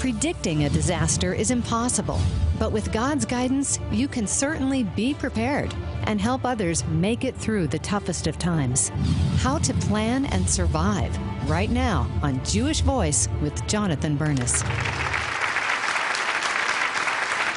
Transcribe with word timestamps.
Predicting 0.00 0.64
a 0.64 0.70
disaster 0.70 1.34
is 1.34 1.50
impossible, 1.50 2.18
but 2.58 2.72
with 2.72 2.90
God's 2.90 3.26
guidance, 3.26 3.78
you 3.92 4.08
can 4.08 4.26
certainly 4.26 4.84
be 4.84 5.12
prepared 5.12 5.74
and 6.04 6.18
help 6.18 6.46
others 6.46 6.86
make 6.86 7.22
it 7.22 7.36
through 7.36 7.66
the 7.66 7.80
toughest 7.80 8.26
of 8.26 8.38
times. 8.38 8.88
How 9.40 9.58
to 9.58 9.74
plan 9.74 10.24
and 10.24 10.48
survive 10.48 11.14
right 11.50 11.68
now 11.68 12.10
on 12.22 12.42
Jewish 12.46 12.80
Voice 12.80 13.28
with 13.42 13.66
Jonathan 13.66 14.16
Bernis. 14.16 14.62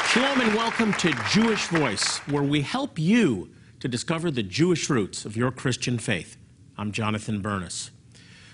Shalom 0.09 0.41
and 0.41 0.53
welcome 0.53 0.91
to 0.95 1.13
Jewish 1.31 1.67
Voice, 1.67 2.17
where 2.27 2.43
we 2.43 2.59
help 2.59 2.99
you 2.99 3.51
to 3.79 3.87
discover 3.87 4.29
the 4.29 4.43
Jewish 4.43 4.89
roots 4.89 5.23
of 5.23 5.37
your 5.37 5.51
Christian 5.51 5.97
faith. 5.97 6.35
I'm 6.77 6.91
Jonathan 6.91 7.41
Bernis. 7.41 7.91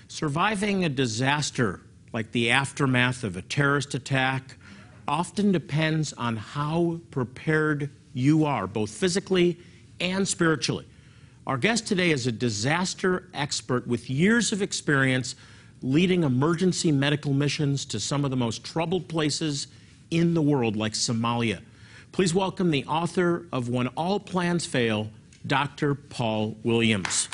Surviving 0.06 0.84
a 0.84 0.88
disaster 0.88 1.80
like 2.12 2.32
the 2.32 2.50
aftermath 2.50 3.24
of 3.24 3.36
a 3.36 3.42
terrorist 3.42 3.94
attack 3.94 4.56
often 5.06 5.52
depends 5.52 6.12
on 6.12 6.36
how 6.36 7.00
prepared 7.10 7.90
you 8.12 8.44
are, 8.44 8.66
both 8.66 8.90
physically 8.90 9.58
and 10.00 10.26
spiritually. 10.26 10.86
Our 11.46 11.56
guest 11.56 11.86
today 11.86 12.10
is 12.10 12.26
a 12.26 12.32
disaster 12.32 13.28
expert 13.34 13.86
with 13.86 14.10
years 14.10 14.52
of 14.52 14.62
experience 14.62 15.34
leading 15.82 16.24
emergency 16.24 16.92
medical 16.92 17.32
missions 17.32 17.84
to 17.86 17.98
some 17.98 18.24
of 18.24 18.30
the 18.30 18.36
most 18.36 18.62
troubled 18.64 19.08
places 19.08 19.66
in 20.10 20.34
the 20.34 20.42
world, 20.42 20.76
like 20.76 20.92
Somalia. 20.92 21.60
Please 22.12 22.34
welcome 22.34 22.70
the 22.70 22.84
author 22.84 23.46
of 23.52 23.68
When 23.68 23.86
All 23.88 24.20
Plans 24.20 24.66
Fail, 24.66 25.10
Dr. 25.46 25.94
Paul 25.94 26.56
Williams. 26.64 27.28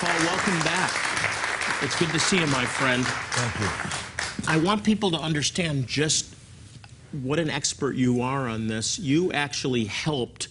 Paul, 0.00 0.18
welcome 0.26 0.58
back. 0.60 1.27
It's 1.80 1.96
good 1.98 2.08
to 2.10 2.18
see 2.18 2.40
you, 2.40 2.46
my 2.48 2.64
friend. 2.64 3.04
Thank 3.06 3.60
you. 3.60 4.52
I 4.52 4.58
want 4.58 4.82
people 4.82 5.10
to 5.12 5.16
understand 5.18 5.86
just 5.86 6.34
what 7.22 7.38
an 7.38 7.50
expert 7.50 7.94
you 7.94 8.20
are 8.20 8.48
on 8.48 8.66
this. 8.66 8.98
You 8.98 9.32
actually 9.32 9.84
helped 9.84 10.48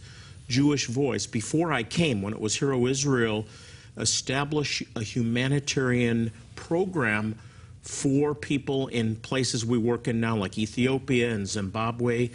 Jewish 0.47 0.87
Voice 0.87 1.27
before 1.27 1.73
I 1.73 1.83
came, 1.83 2.21
when 2.21 2.33
it 2.33 2.39
was 2.39 2.55
Hear 2.55 2.71
O 2.73 2.87
Israel, 2.87 3.45
establish 3.97 4.81
a 4.95 5.03
humanitarian 5.03 6.31
program 6.55 7.37
for 7.81 8.33
people 8.33 8.87
in 8.87 9.17
places 9.17 9.65
we 9.65 9.77
work 9.77 10.07
in 10.07 10.21
now, 10.21 10.37
like 10.37 10.57
Ethiopia 10.57 11.31
and 11.33 11.45
Zimbabwe. 11.47 12.29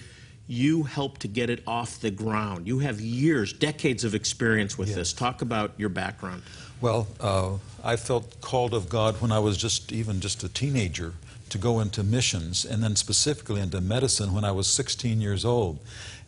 You 0.48 0.82
helped 0.82 1.22
to 1.22 1.28
get 1.28 1.48
it 1.48 1.62
off 1.66 2.00
the 2.00 2.10
ground. 2.10 2.66
You 2.66 2.80
have 2.80 3.00
years, 3.00 3.54
decades 3.54 4.04
of 4.04 4.14
experience 4.14 4.76
with 4.76 4.88
Yes. 4.88 4.96
this. 4.96 5.12
Talk 5.14 5.40
about 5.40 5.72
your 5.78 5.88
background. 5.88 6.42
Well, 6.82 7.06
uh, 7.20 7.58
I 7.84 7.94
felt 7.94 8.40
called 8.40 8.74
of 8.74 8.88
God 8.88 9.20
when 9.20 9.30
I 9.30 9.38
was 9.38 9.56
just 9.56 9.92
even 9.92 10.18
just 10.18 10.42
a 10.42 10.48
teenager 10.48 11.14
to 11.50 11.56
go 11.56 11.78
into 11.78 12.02
missions, 12.02 12.64
and 12.64 12.82
then 12.82 12.96
specifically 12.96 13.60
into 13.60 13.80
medicine 13.80 14.34
when 14.34 14.44
I 14.44 14.50
was 14.50 14.66
16 14.66 15.20
years 15.20 15.44
old. 15.44 15.78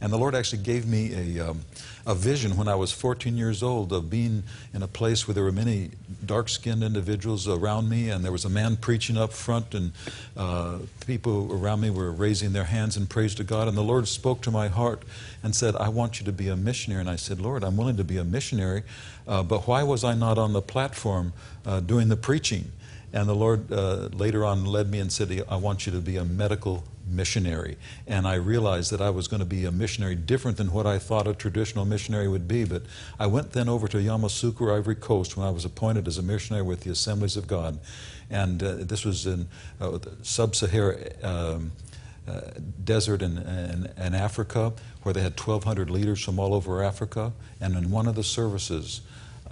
And 0.01 0.13
the 0.13 0.19
Lord 0.19 0.35
actually 0.35 0.63
gave 0.63 0.87
me 0.87 1.39
a, 1.39 1.51
um, 1.51 1.63
a 2.07 2.15
vision 2.15 2.57
when 2.57 2.69
I 2.69 2.75
was 2.75 2.93
14 2.93 3.37
years 3.37 3.63
old 3.63 3.93
of 3.93 4.11
being 4.11 4.43
in 4.73 4.83
a 4.83 4.89
place 4.89 5.27
where 5.27 5.35
there 5.35 5.45
were 5.45 5.53
many 5.53 5.91
dark-skinned 6.25 6.83
individuals 6.83 7.49
around 7.49 7.89
me, 7.89 8.11
and 8.11 8.25
there 8.25 8.33
was 8.33 8.45
a 8.45 8.51
man 8.51 8.77
preaching 8.77 9.17
up 9.17 9.33
front, 9.33 9.75
and 9.75 9.93
uh, 10.37 10.79
people 11.07 11.53
around 11.53 11.81
me 11.81 11.91
were 11.91 12.11
raising 12.13 12.53
their 12.53 12.65
hands 12.65 12.97
in 12.97 13.07
praise 13.07 13.35
to 13.37 13.45
God. 13.45 13.69
And 13.69 13.77
the 13.77 13.83
Lord 13.83 14.09
spoke 14.09 14.43
to 14.43 14.51
my 14.51 14.69
heart 14.69 15.03
and 15.43 15.55
said, 15.55 15.77
"I 15.77 15.89
want 15.89 16.21
you 16.21 16.27
to 16.27 16.33
be 16.33 16.49
a 16.49 16.57
missionary." 16.57 17.01
And 17.01 17.11
I 17.11 17.17
said, 17.17 17.41
"Lord, 17.41 17.65
I'm 17.65 17.77
willing 17.77 17.97
to 17.97 18.05
be 18.05 18.19
a 18.19 18.25
missionary, 18.25 18.83
uh, 19.27 19.43
but 19.43 19.67
why 19.67 19.83
was 19.83 20.05
I 20.05 20.15
not 20.15 20.39
on 20.39 20.53
the 20.53 20.63
platform 20.63 21.33
uh, 21.65 21.81
doing 21.81 22.09
the 22.09 22.17
preaching?" 22.17 22.73
And 23.15 23.29
the 23.29 23.35
Lord 23.35 23.73
uh, 23.73 24.09
later 24.13 24.45
on 24.45 24.65
led 24.65 24.91
me 24.91 24.99
and 24.99 25.11
said, 25.11 25.45
I 25.49 25.55
want 25.55 25.87
you 25.87 25.93
to 25.93 26.01
be 26.01 26.17
a 26.17 26.25
medical 26.25 26.83
missionary. 27.07 27.77
And 28.07 28.27
I 28.27 28.35
realized 28.35 28.91
that 28.93 29.01
I 29.01 29.11
was 29.11 29.29
going 29.29 29.41
to 29.41 29.47
be 29.47 29.65
a 29.65 29.73
missionary 29.73 30.15
different 30.15 30.57
than 30.57 30.73
what 30.73 30.87
I 30.87 30.99
thought 30.99 31.27
a 31.27 31.35
traditional 31.35 31.85
missionary 31.85 32.29
would 32.29 32.49
be. 32.49 32.65
But 32.65 32.83
I 33.19 33.27
went 33.27 33.53
then 33.53 33.69
over 33.69 33.89
to 33.89 33.99
Yamoussoukro, 33.99 34.77
Ivory 34.77 34.97
Coast, 34.97 35.37
when 35.37 35.47
I 35.47 35.51
was 35.51 35.65
appointed 35.65 36.09
as 36.09 36.19
a 36.19 36.23
missionary 36.23 36.65
with 36.65 36.81
the 36.81 36.91
Assemblies 36.91 37.37
of 37.37 37.47
God. 37.47 37.79
And 38.31 38.63
uh, 38.63 38.75
this 38.79 39.05
was 39.05 39.27
in 39.27 39.49
uh, 39.81 39.99
sub 40.23 40.55
Sahara. 40.55 40.97
Um, 41.23 41.73
uh, 42.27 42.41
desert 42.83 43.21
in, 43.21 43.37
in, 43.37 43.93
in 43.99 44.15
Africa, 44.15 44.73
where 45.03 45.13
they 45.13 45.21
had 45.21 45.39
1,200 45.39 45.91
leaders 45.91 46.25
from 46.25 46.39
all 46.39 46.55
over 46.55 46.83
Africa. 46.83 47.35
And 47.61 47.77
in 47.77 47.91
one 47.91 48.09
of 48.09 48.15
the 48.15 48.23
services, 48.23 49.03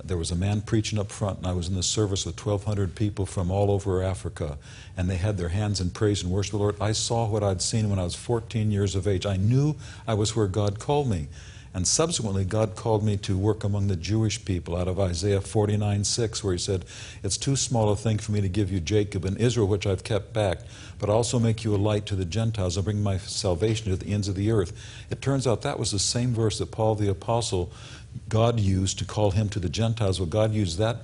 there 0.04 0.16
was 0.16 0.30
a 0.30 0.36
man 0.36 0.62
preaching 0.62 0.98
up 0.98 1.10
front, 1.10 1.38
and 1.38 1.46
I 1.46 1.52
was 1.52 1.68
in 1.68 1.74
the 1.74 1.82
service 1.82 2.24
with 2.24 2.44
1,200 2.44 2.94
people 2.94 3.26
from 3.26 3.50
all 3.50 3.70
over 3.70 4.02
Africa, 4.02 4.58
and 4.96 5.08
they 5.08 5.16
had 5.16 5.36
their 5.36 5.50
hands 5.50 5.80
in 5.80 5.90
praise 5.90 6.22
and 6.22 6.32
worship 6.32 6.52
the 6.52 6.58
Lord. 6.58 6.76
I 6.80 6.92
saw 6.92 7.28
what 7.28 7.42
I'd 7.42 7.62
seen 7.62 7.90
when 7.90 7.98
I 7.98 8.04
was 8.04 8.14
14 8.14 8.70
years 8.70 8.94
of 8.94 9.06
age. 9.06 9.26
I 9.26 9.36
knew 9.36 9.76
I 10.06 10.14
was 10.14 10.34
where 10.34 10.46
God 10.46 10.78
called 10.78 11.08
me. 11.08 11.28
And 11.74 11.88
subsequently, 11.88 12.44
God 12.44 12.76
called 12.76 13.02
me 13.02 13.16
to 13.18 13.38
work 13.38 13.64
among 13.64 13.88
the 13.88 13.96
Jewish 13.96 14.44
people 14.44 14.76
out 14.76 14.88
of 14.88 15.00
Isaiah 15.00 15.40
49 15.40 16.04
6, 16.04 16.44
where 16.44 16.52
He 16.52 16.58
said, 16.58 16.84
It's 17.22 17.38
too 17.38 17.56
small 17.56 17.90
a 17.90 17.96
thing 17.96 18.18
for 18.18 18.32
me 18.32 18.42
to 18.42 18.48
give 18.48 18.70
you 18.70 18.78
Jacob 18.78 19.24
and 19.24 19.38
Israel, 19.38 19.66
which 19.66 19.86
I've 19.86 20.04
kept 20.04 20.34
back, 20.34 20.58
but 20.98 21.08
I'll 21.08 21.16
also 21.16 21.38
make 21.38 21.64
you 21.64 21.74
a 21.74 21.76
light 21.76 22.04
to 22.06 22.14
the 22.14 22.26
Gentiles 22.26 22.76
and 22.76 22.84
bring 22.84 23.02
my 23.02 23.16
salvation 23.16 23.90
to 23.90 23.96
the 23.96 24.12
ends 24.12 24.28
of 24.28 24.34
the 24.34 24.50
earth. 24.50 24.72
It 25.10 25.22
turns 25.22 25.46
out 25.46 25.62
that 25.62 25.78
was 25.78 25.92
the 25.92 25.98
same 25.98 26.34
verse 26.34 26.58
that 26.58 26.70
Paul 26.70 26.94
the 26.94 27.10
Apostle 27.10 27.72
God 28.28 28.60
used 28.60 28.98
to 28.98 29.04
call 29.04 29.32
him 29.32 29.48
to 29.50 29.60
the 29.60 29.68
Gentiles. 29.68 30.18
Well, 30.18 30.28
God 30.28 30.52
used 30.52 30.78
that 30.78 30.98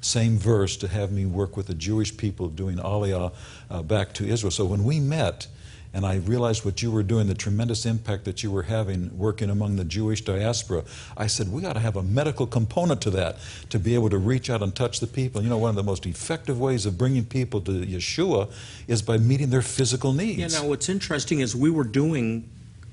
same 0.00 0.38
verse 0.38 0.76
to 0.76 0.88
have 0.88 1.10
me 1.10 1.26
work 1.26 1.56
with 1.56 1.66
the 1.66 1.74
Jewish 1.74 2.16
people 2.16 2.48
doing 2.48 2.76
Aliyah 2.76 3.32
uh, 3.70 3.82
back 3.82 4.12
to 4.14 4.26
Israel. 4.26 4.50
So 4.50 4.64
when 4.64 4.84
we 4.84 5.00
met, 5.00 5.48
and 5.94 6.04
I 6.04 6.16
realized 6.16 6.64
what 6.64 6.82
you 6.82 6.90
were 6.90 7.02
doing, 7.02 7.26
the 7.26 7.34
tremendous 7.34 7.86
impact 7.86 8.24
that 8.26 8.42
you 8.42 8.50
were 8.50 8.64
having 8.64 9.16
working 9.16 9.50
among 9.50 9.76
the 9.76 9.84
Jewish 9.84 10.22
diaspora, 10.22 10.84
I 11.16 11.26
said, 11.26 11.50
we 11.50 11.64
ought 11.64 11.72
to 11.72 11.80
have 11.80 11.96
a 11.96 12.02
medical 12.02 12.46
component 12.46 13.00
to 13.02 13.10
that 13.10 13.38
to 13.70 13.78
be 13.78 13.94
able 13.94 14.10
to 14.10 14.18
reach 14.18 14.50
out 14.50 14.62
and 14.62 14.74
touch 14.74 15.00
the 15.00 15.06
people. 15.06 15.42
You 15.42 15.48
know, 15.48 15.58
one 15.58 15.70
of 15.70 15.76
the 15.76 15.82
most 15.82 16.06
effective 16.06 16.60
ways 16.60 16.86
of 16.86 16.98
bringing 16.98 17.24
people 17.24 17.60
to 17.62 17.72
Yeshua 17.72 18.52
is 18.86 19.02
by 19.02 19.16
meeting 19.16 19.50
their 19.50 19.62
physical 19.62 20.12
needs. 20.12 20.38
Yeah, 20.54 20.60
now 20.60 20.68
what's 20.68 20.88
interesting 20.88 21.40
is 21.40 21.56
we 21.56 21.70
were 21.70 21.84
doing 21.84 22.48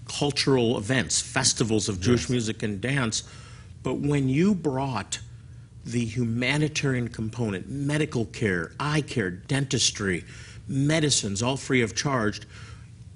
cultural 0.08 0.78
events, 0.78 1.22
festivals 1.22 1.90
of 1.90 2.00
Jewish 2.00 2.30
music 2.30 2.64
and 2.64 2.80
dance, 2.80 3.24
but 3.86 4.00
when 4.00 4.28
you 4.28 4.56
brought 4.56 5.20
the 5.86 6.04
humanitarian 6.04 7.08
component, 7.08 7.70
medical 7.70 8.26
care, 8.26 8.72
eye 8.80 9.02
care, 9.02 9.30
dentistry, 9.30 10.26
medicines, 10.68 11.44
all 11.44 11.56
free 11.56 11.84
of 11.84 11.96
charge, 11.96 12.42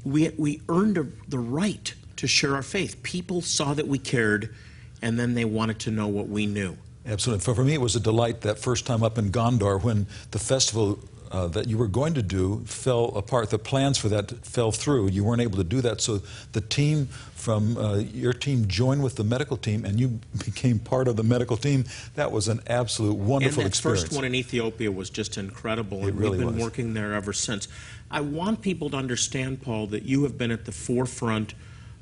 we, 0.03 0.29
we 0.37 0.61
earned 0.69 0.99
a, 0.99 1.07
the 1.27 1.39
right 1.39 1.91
to 2.17 2.27
share 2.27 2.53
our 2.53 2.61
faith. 2.61 3.01
People 3.01 3.41
saw 3.41 3.73
that 3.73 3.87
we 3.87 3.97
cared, 3.97 4.53
and 5.01 5.19
then 5.19 5.33
they 5.33 5.43
wanted 5.43 5.79
to 5.79 5.89
know 5.89 6.07
what 6.07 6.27
we 6.27 6.45
knew. 6.45 6.77
Absolutely. 7.03 7.43
For, 7.43 7.55
for 7.55 7.63
me, 7.63 7.73
it 7.73 7.81
was 7.81 7.95
a 7.95 7.99
delight 7.99 8.41
that 8.41 8.59
first 8.59 8.85
time 8.85 9.01
up 9.01 9.17
in 9.17 9.31
Gondar 9.31 9.81
when 9.81 10.05
the 10.29 10.39
festival 10.39 10.99
uh, 11.31 11.47
that 11.47 11.67
you 11.67 11.77
were 11.77 11.87
going 11.87 12.13
to 12.15 12.21
do 12.21 12.63
fell 12.65 13.05
apart. 13.15 13.49
The 13.49 13.59
plans 13.59 13.97
for 13.97 14.09
that 14.09 14.45
fell 14.45 14.71
through. 14.71 15.09
You 15.09 15.23
weren't 15.23 15.41
able 15.41 15.57
to 15.57 15.63
do 15.63 15.81
that. 15.81 16.01
So 16.01 16.21
the 16.53 16.61
team 16.61 17.07
from 17.33 17.77
uh, 17.77 17.97
your 17.97 18.33
team 18.33 18.67
joined 18.67 19.03
with 19.03 19.15
the 19.15 19.23
medical 19.23 19.57
team, 19.57 19.85
and 19.85 19.99
you 19.99 20.19
became 20.45 20.79
part 20.79 21.07
of 21.07 21.15
the 21.15 21.23
medical 21.23 21.57
team. 21.57 21.85
That 22.15 22.31
was 22.31 22.47
an 22.47 22.61
absolute 22.67 23.15
wonderful 23.15 23.61
and 23.61 23.65
that 23.65 23.67
experience. 23.67 24.03
first 24.03 24.13
one 24.13 24.25
in 24.25 24.35
Ethiopia 24.35 24.91
was 24.91 25.09
just 25.09 25.37
incredible, 25.37 26.05
and 26.05 26.17
really 26.17 26.37
we've 26.37 26.47
been 26.47 26.55
was. 26.55 26.63
working 26.63 26.93
there 26.93 27.13
ever 27.13 27.33
since. 27.33 27.67
I 28.11 28.21
want 28.21 28.61
people 28.61 28.89
to 28.89 28.97
understand, 28.97 29.61
Paul, 29.61 29.87
that 29.87 30.03
you 30.03 30.23
have 30.23 30.37
been 30.37 30.51
at 30.51 30.65
the 30.65 30.71
forefront 30.71 31.53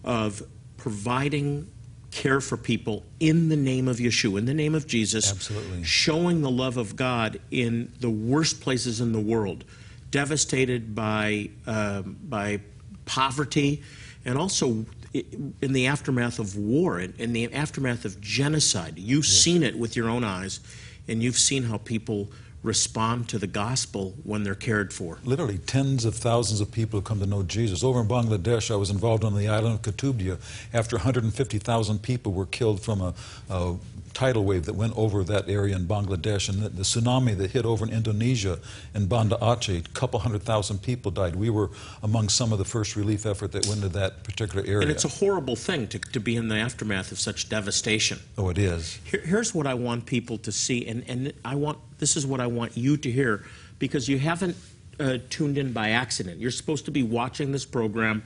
of 0.04 0.42
providing 0.78 1.70
care 2.12 2.42
for 2.42 2.58
people 2.58 3.04
in 3.20 3.50
the 3.50 3.56
name 3.56 3.88
of 3.88 3.98
Yeshua, 3.98 4.40
in 4.40 4.46
the 4.46 4.54
name 4.54 4.76
of 4.76 4.88
Jesus, 4.88 5.32
Absolutely. 5.32 5.84
showing 5.84 6.42
the 6.42 6.50
love 6.50 6.78
of 6.78 6.96
God 6.96 7.40
in 7.52 7.92
the 8.00 8.10
worst 8.10 8.62
places 8.62 9.02
in 9.02 9.12
the 9.12 9.20
world, 9.20 9.64
devastated 10.12 10.96
by 10.96 11.50
um, 11.66 12.18
by 12.24 12.62
poverty, 13.06 13.84
and 14.26 14.38
also 14.38 14.86
in 15.14 15.74
the 15.74 15.88
aftermath 15.88 16.40
of 16.40 16.56
war, 16.58 17.00
in, 17.00 17.14
in 17.18 17.34
the 17.34 17.52
aftermath 17.54 18.06
of 18.06 18.20
genocide. 18.22 18.98
You've 18.98 19.26
seen 19.26 19.64
it 19.64 19.78
with 19.78 19.96
your 19.96 20.10
own 20.10 20.24
eyes, 20.24 20.60
and 21.08 21.24
you've 21.24 21.38
seen 21.38 21.64
how 21.64 21.78
people 21.78 22.30
respond 22.68 23.30
to 23.30 23.40
the 23.40 23.48
gospel 23.48 24.14
when 24.24 24.44
they're 24.44 24.54
cared 24.56 24.94
for. 24.94 25.18
Literally 25.24 25.58
tens 25.58 26.06
of 26.06 26.14
thousands 26.14 26.62
of 26.62 26.72
people 26.72 27.00
have 27.00 27.06
come 27.06 27.20
to 27.20 27.26
know 27.26 27.44
Jesus. 27.44 27.84
Over 27.84 28.02
in 28.02 28.08
Bangladesh, 28.08 28.70
I 28.70 28.76
was 28.76 28.90
involved 28.90 29.24
on 29.24 29.36
the 29.36 29.48
island 29.48 29.76
of 29.76 29.82
Kutubdia 29.82 30.38
after 30.74 30.98
150,000 30.98 32.02
people 32.04 32.34
were 32.34 32.46
killed 32.46 32.82
from 32.82 33.02
a, 33.02 33.14
a 33.50 33.78
tidal 34.18 34.44
wave 34.44 34.66
that 34.66 34.74
went 34.74 34.98
over 34.98 35.24
that 35.24 35.48
area 35.48 35.76
in 35.76 35.86
Bangladesh. 35.86 36.50
And 36.50 36.64
the, 36.64 36.70
the 36.70 36.82
tsunami 36.82 37.38
that 37.38 37.52
hit 37.52 37.66
over 37.66 37.86
in 37.86 37.94
Indonesia 37.94 38.58
in 38.96 39.06
Banda 39.06 39.38
Aceh, 39.40 39.86
a 39.86 39.90
couple 39.90 40.20
hundred 40.20 40.42
thousand 40.42 40.82
people 40.82 41.12
died. 41.12 41.36
We 41.36 41.52
were 41.52 41.70
among 42.02 42.30
some 42.30 42.52
of 42.52 42.58
the 42.58 42.66
first 42.66 42.96
relief 42.96 43.28
effort 43.28 43.52
that 43.52 43.68
went 43.68 43.82
to 43.82 43.90
that 43.90 44.24
particular 44.24 44.66
area. 44.66 44.82
And 44.82 44.90
it's 44.90 45.06
a 45.06 45.16
horrible 45.24 45.56
thing 45.56 45.88
to, 45.90 46.00
to 46.00 46.20
be 46.20 46.36
in 46.36 46.48
the 46.48 46.56
aftermath 46.56 47.12
of 47.12 47.20
such 47.20 47.48
devastation. 47.48 48.20
oh, 48.40 48.50
it 48.50 48.58
is. 48.58 49.00
Here, 49.04 49.22
here's 49.24 49.54
what 49.54 49.68
I 49.68 49.76
want 49.76 50.08
people 50.08 50.40
to 50.40 50.52
see, 50.52 50.88
and, 50.88 51.04
and 51.08 51.32
I 51.46 51.54
want 51.54 51.78
this 52.00 52.18
is 52.18 52.26
what 52.26 52.40
I 52.40 52.48
want 52.48 52.78
you 52.78 52.98
to 52.98 53.12
hear, 53.12 53.44
because 53.80 54.08
you 54.08 54.20
haven't 54.20 54.56
uh, 55.00 55.18
tuned 55.30 55.58
in 55.58 55.74
by 55.74 55.92
accident. 55.92 56.40
You're 56.40 56.52
supposed 56.52 56.86
to 56.86 56.92
be 56.92 57.04
watching 57.04 57.52
this 57.52 57.66
program 57.66 58.24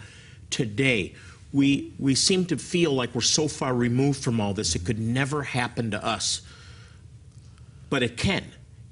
today. 0.50 1.16
We, 1.54 1.94
we 2.00 2.16
seem 2.16 2.46
to 2.46 2.58
feel 2.58 2.94
like 2.94 3.14
we're 3.14 3.22
so 3.22 3.48
far 3.48 3.74
removed 3.74 4.24
from 4.24 4.40
all 4.40 4.54
this, 4.54 4.76
it 4.76 4.86
could 4.86 5.00
never 5.00 5.44
happen 5.44 5.92
to 5.92 6.06
us. 6.06 6.42
But 7.90 8.04
it 8.04 8.16
can. 8.16 8.46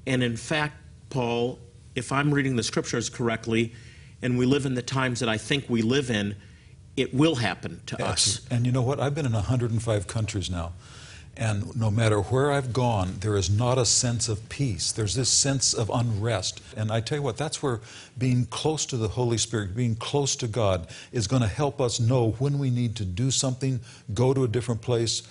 And 0.05 0.23
in 0.23 0.35
fact, 0.35 0.75
Paul, 1.09 1.59
if 1.95 2.11
I'm 2.11 2.33
reading 2.33 2.55
the 2.55 2.63
scriptures 2.63 3.09
correctly, 3.09 3.73
and 4.21 4.37
we 4.37 4.45
live 4.45 4.65
in 4.65 4.75
the 4.75 4.81
times 4.81 5.21
that 5.21 5.29
I 5.29 5.37
think 5.37 5.69
we 5.69 5.81
live 5.81 6.09
in, 6.09 6.35
it 6.97 7.13
will 7.13 7.35
happen 7.35 7.81
to 7.85 8.05
us. 8.05 8.41
And 8.51 8.65
you 8.65 8.73
know 8.73 8.81
what? 8.81 8.99
I've 8.99 9.15
been 9.15 9.25
in 9.25 9.31
105 9.31 10.07
countries 10.07 10.49
now. 10.49 10.73
And 11.39 11.73
no 11.73 11.89
matter 11.89 12.19
where 12.19 12.51
I've 12.51 12.73
gone, 12.73 13.15
there 13.21 13.37
is 13.37 13.49
not 13.49 13.77
a 13.77 13.85
sense 13.85 14.27
of 14.27 14.49
peace. 14.49 14.91
There's 14.91 15.15
this 15.15 15.29
sense 15.29 15.73
of 15.73 15.89
unrest. 15.89 16.61
And 16.75 16.91
I 16.91 16.99
tell 16.99 17.19
you 17.19 17.21
what, 17.21 17.37
that's 17.37 17.63
where 17.63 17.79
being 18.17 18.45
close 18.47 18.85
to 18.87 18.97
the 18.97 19.07
Holy 19.07 19.37
Spirit, 19.37 19.73
being 19.73 19.95
close 19.95 20.35
to 20.35 20.49
God, 20.49 20.89
is 21.13 21.27
going 21.27 21.41
to 21.41 21.47
help 21.47 21.79
us 21.79 21.97
know 21.97 22.31
when 22.39 22.59
we 22.59 22.69
need 22.69 22.97
to 22.97 23.05
do 23.05 23.31
something, 23.31 23.79
go 24.13 24.33
to 24.33 24.43
a 24.43 24.49
different 24.49 24.81
place, 24.81 25.23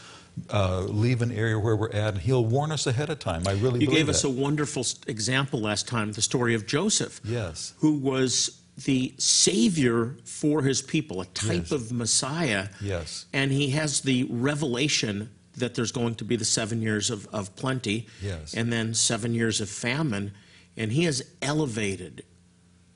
uh, 0.50 0.80
leave 0.80 1.20
an 1.20 1.30
area 1.30 1.58
where 1.58 1.76
we're 1.76 1.90
at, 1.90 2.14
and 2.14 2.22
He'll 2.22 2.46
warn 2.46 2.72
us 2.72 2.86
ahead 2.86 3.10
of 3.10 3.18
time. 3.18 3.46
I 3.46 3.52
really 3.52 3.80
You 3.80 3.88
gave 3.88 4.06
that. 4.06 4.12
us 4.12 4.24
a 4.24 4.30
wonderful 4.30 4.86
example 5.06 5.60
last 5.60 5.86
time, 5.86 6.12
the 6.12 6.22
story 6.22 6.54
of 6.54 6.66
Joseph. 6.66 7.20
Yes. 7.22 7.74
Who 7.80 7.98
was 7.98 8.62
the 8.84 9.12
savior 9.18 10.14
for 10.24 10.62
his 10.62 10.80
people, 10.80 11.20
a 11.20 11.26
type 11.26 11.62
yes. 11.62 11.72
of 11.72 11.90
Messiah. 11.90 12.68
Yes. 12.80 13.26
And 13.32 13.50
he 13.50 13.70
has 13.70 14.02
the 14.02 14.24
revelation 14.30 15.30
that 15.58 15.74
there's 15.74 15.92
going 15.92 16.14
to 16.16 16.24
be 16.24 16.36
the 16.36 16.44
seven 16.44 16.82
years 16.82 17.10
of, 17.10 17.26
of 17.32 17.54
plenty 17.56 18.06
yes. 18.22 18.54
and 18.54 18.72
then 18.72 18.94
seven 18.94 19.34
years 19.34 19.60
of 19.60 19.68
famine. 19.68 20.32
And 20.76 20.92
he 20.92 21.06
is 21.06 21.24
elevated 21.42 22.24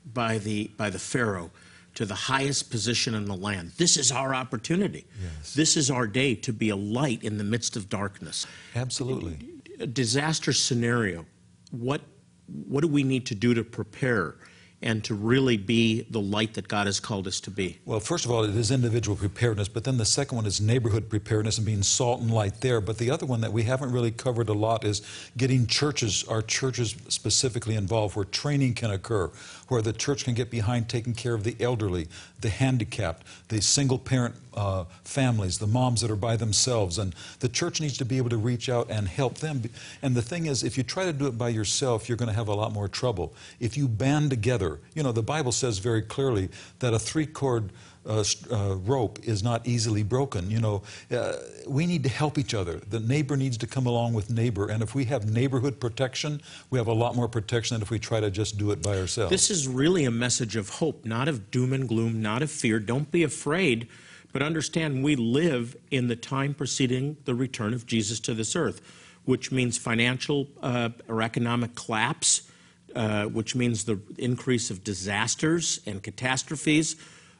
by 0.05 0.37
the, 0.37 0.71
by 0.77 0.89
the 0.89 0.99
Pharaoh 0.99 1.51
to 1.95 2.05
the 2.05 2.15
highest 2.15 2.71
position 2.71 3.13
in 3.13 3.25
the 3.25 3.35
land. 3.35 3.71
This 3.77 3.97
is 3.97 4.11
our 4.11 4.33
opportunity. 4.33 5.05
Yes. 5.21 5.53
This 5.53 5.77
is 5.77 5.91
our 5.91 6.07
day 6.07 6.35
to 6.35 6.51
be 6.51 6.69
a 6.69 6.75
light 6.75 7.23
in 7.23 7.37
the 7.37 7.43
midst 7.43 7.75
of 7.75 7.89
darkness. 7.89 8.47
Absolutely. 8.75 9.37
A 9.79 9.87
disaster 9.87 10.53
scenario. 10.53 11.25
What, 11.71 12.01
what 12.47 12.81
do 12.81 12.87
we 12.87 13.03
need 13.03 13.25
to 13.27 13.35
do 13.35 13.53
to 13.53 13.63
prepare? 13.63 14.35
And 14.83 15.03
to 15.05 15.15
really 15.15 15.57
be 15.57 16.05
the 16.11 16.19
light 16.19 16.53
that 16.53 16.67
God 16.67 16.87
has 16.87 16.99
called 16.99 17.25
us 17.25 17.39
to 17.41 17.51
be? 17.51 17.79
Well, 17.85 17.99
first 17.99 18.25
of 18.25 18.31
all, 18.31 18.43
it 18.43 18.55
is 18.55 18.69
individual 18.69 19.15
preparedness, 19.15 19.69
but 19.69 19.85
then 19.85 19.97
the 19.97 20.05
second 20.05 20.35
one 20.35 20.45
is 20.45 20.59
neighborhood 20.59 21.09
preparedness 21.09 21.57
and 21.57 21.65
being 21.65 21.81
salt 21.81 22.21
and 22.21 22.29
light 22.29 22.61
there. 22.61 22.81
But 22.81 22.97
the 22.97 23.09
other 23.09 23.25
one 23.25 23.41
that 23.41 23.53
we 23.53 23.63
haven't 23.63 23.91
really 23.91 24.11
covered 24.11 24.49
a 24.49 24.53
lot 24.53 24.83
is 24.83 25.01
getting 25.37 25.65
churches, 25.65 26.25
our 26.27 26.41
churches 26.41 26.95
specifically 27.07 27.75
involved, 27.75 28.15
where 28.15 28.25
training 28.25 28.73
can 28.73 28.91
occur, 28.91 29.31
where 29.69 29.81
the 29.81 29.93
church 29.93 30.25
can 30.25 30.33
get 30.33 30.51
behind 30.51 30.89
taking 30.89 31.13
care 31.13 31.33
of 31.33 31.43
the 31.43 31.55
elderly, 31.59 32.07
the 32.41 32.49
handicapped, 32.49 33.25
the 33.47 33.61
single 33.61 33.97
parent 33.97 34.35
uh, 34.55 34.85
families, 35.03 35.57
the 35.57 35.67
moms 35.67 36.01
that 36.01 36.11
are 36.11 36.15
by 36.15 36.35
themselves. 36.35 36.97
And 36.97 37.15
the 37.39 37.49
church 37.49 37.81
needs 37.81 37.97
to 37.97 38.05
be 38.05 38.17
able 38.17 38.29
to 38.29 38.37
reach 38.37 38.69
out 38.69 38.89
and 38.89 39.07
help 39.07 39.39
them. 39.39 39.63
And 40.01 40.15
the 40.15 40.21
thing 40.21 40.45
is, 40.45 40.63
if 40.63 40.77
you 40.77 40.83
try 40.83 41.05
to 41.05 41.13
do 41.13 41.27
it 41.27 41.37
by 41.37 41.49
yourself, 41.49 42.07
you're 42.07 42.17
going 42.17 42.29
to 42.29 42.35
have 42.35 42.47
a 42.47 42.55
lot 42.55 42.71
more 42.71 42.87
trouble. 42.87 43.33
If 43.59 43.77
you 43.77 43.87
band 43.87 44.29
together, 44.29 44.79
you 44.95 45.03
know, 45.03 45.11
the 45.11 45.23
Bible 45.23 45.51
says 45.51 45.79
very 45.79 46.01
clearly 46.01 46.49
that 46.79 46.93
a 46.93 46.99
three 46.99 47.25
cord 47.25 47.71
uh, 48.05 48.23
uh, 48.51 48.75
rope 48.83 49.19
is 49.23 49.43
not 49.43 49.65
easily 49.65 50.03
broken. 50.03 50.51
You 50.51 50.59
know, 50.59 50.81
uh, 51.11 51.33
we 51.67 51.85
need 51.85 52.03
to 52.03 52.09
help 52.09 52.37
each 52.37 52.53
other. 52.53 52.81
The 52.89 52.99
neighbor 52.99 53.37
needs 53.37 53.57
to 53.59 53.67
come 53.67 53.85
along 53.85 54.13
with 54.13 54.29
neighbor. 54.29 54.67
And 54.67 54.83
if 54.83 54.93
we 54.93 55.05
have 55.05 55.31
neighborhood 55.31 55.79
protection, 55.79 56.41
we 56.69 56.77
have 56.77 56.87
a 56.87 56.93
lot 56.93 57.15
more 57.15 57.27
protection 57.27 57.75
than 57.75 57.81
if 57.81 57.89
we 57.89 57.99
try 57.99 58.19
to 58.19 58.29
just 58.29 58.57
do 58.57 58.71
it 58.71 58.81
by 58.81 58.99
ourselves. 58.99 59.31
This 59.31 59.49
is 59.49 59.67
really 59.67 60.03
a 60.03 60.11
message 60.11 60.55
of 60.55 60.69
hope, 60.69 61.05
not 61.05 61.27
of 61.27 61.49
doom 61.49 61.71
and 61.71 61.87
gloom, 61.87 62.21
not 62.21 62.41
of 62.41 62.51
fear. 62.51 62.79
Don't 62.79 63.09
be 63.09 63.23
afraid, 63.23 63.87
but 64.33 64.41
understand 64.41 65.03
we 65.03 65.15
live 65.15 65.77
in 65.89 66.07
the 66.07 66.15
time 66.17 66.53
preceding 66.53 67.15
the 67.23 67.33
return 67.33 67.73
of 67.73 67.85
Jesus 67.85 68.19
to 68.21 68.33
this 68.33 68.55
earth, 68.55 68.81
which 69.23 69.51
means 69.51 69.77
financial 69.77 70.47
uh, 70.61 70.89
or 71.07 71.21
economic 71.21 71.75
collapse. 71.75 72.49
Uh, 72.95 73.25
which 73.25 73.55
means 73.55 73.85
the 73.85 73.99
increase 74.19 74.69
of 74.69 74.83
disasters 74.83 75.79
and 75.87 76.03
catastrophes, 76.03 76.95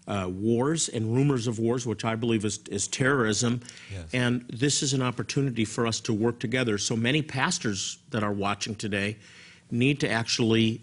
uh, 0.07 0.27
wars 0.27 0.89
and 0.89 1.13
rumors 1.13 1.45
of 1.45 1.59
wars, 1.59 1.85
which 1.85 2.03
I 2.03 2.15
believe 2.15 2.43
is, 2.43 2.57
is 2.71 2.87
terrorism. 2.87 3.61
Yes. 3.91 4.09
And 4.13 4.45
this 4.49 4.81
is 4.81 4.93
an 4.93 5.03
opportunity 5.03 5.63
for 5.63 5.85
us 5.85 5.99
to 6.01 6.13
work 6.13 6.39
together. 6.39 6.79
So 6.79 6.95
many 6.95 7.21
pastors 7.21 7.99
that 8.09 8.23
are 8.23 8.31
watching 8.31 8.73
today 8.73 9.17
need 9.69 9.99
to 9.99 10.09
actually 10.09 10.81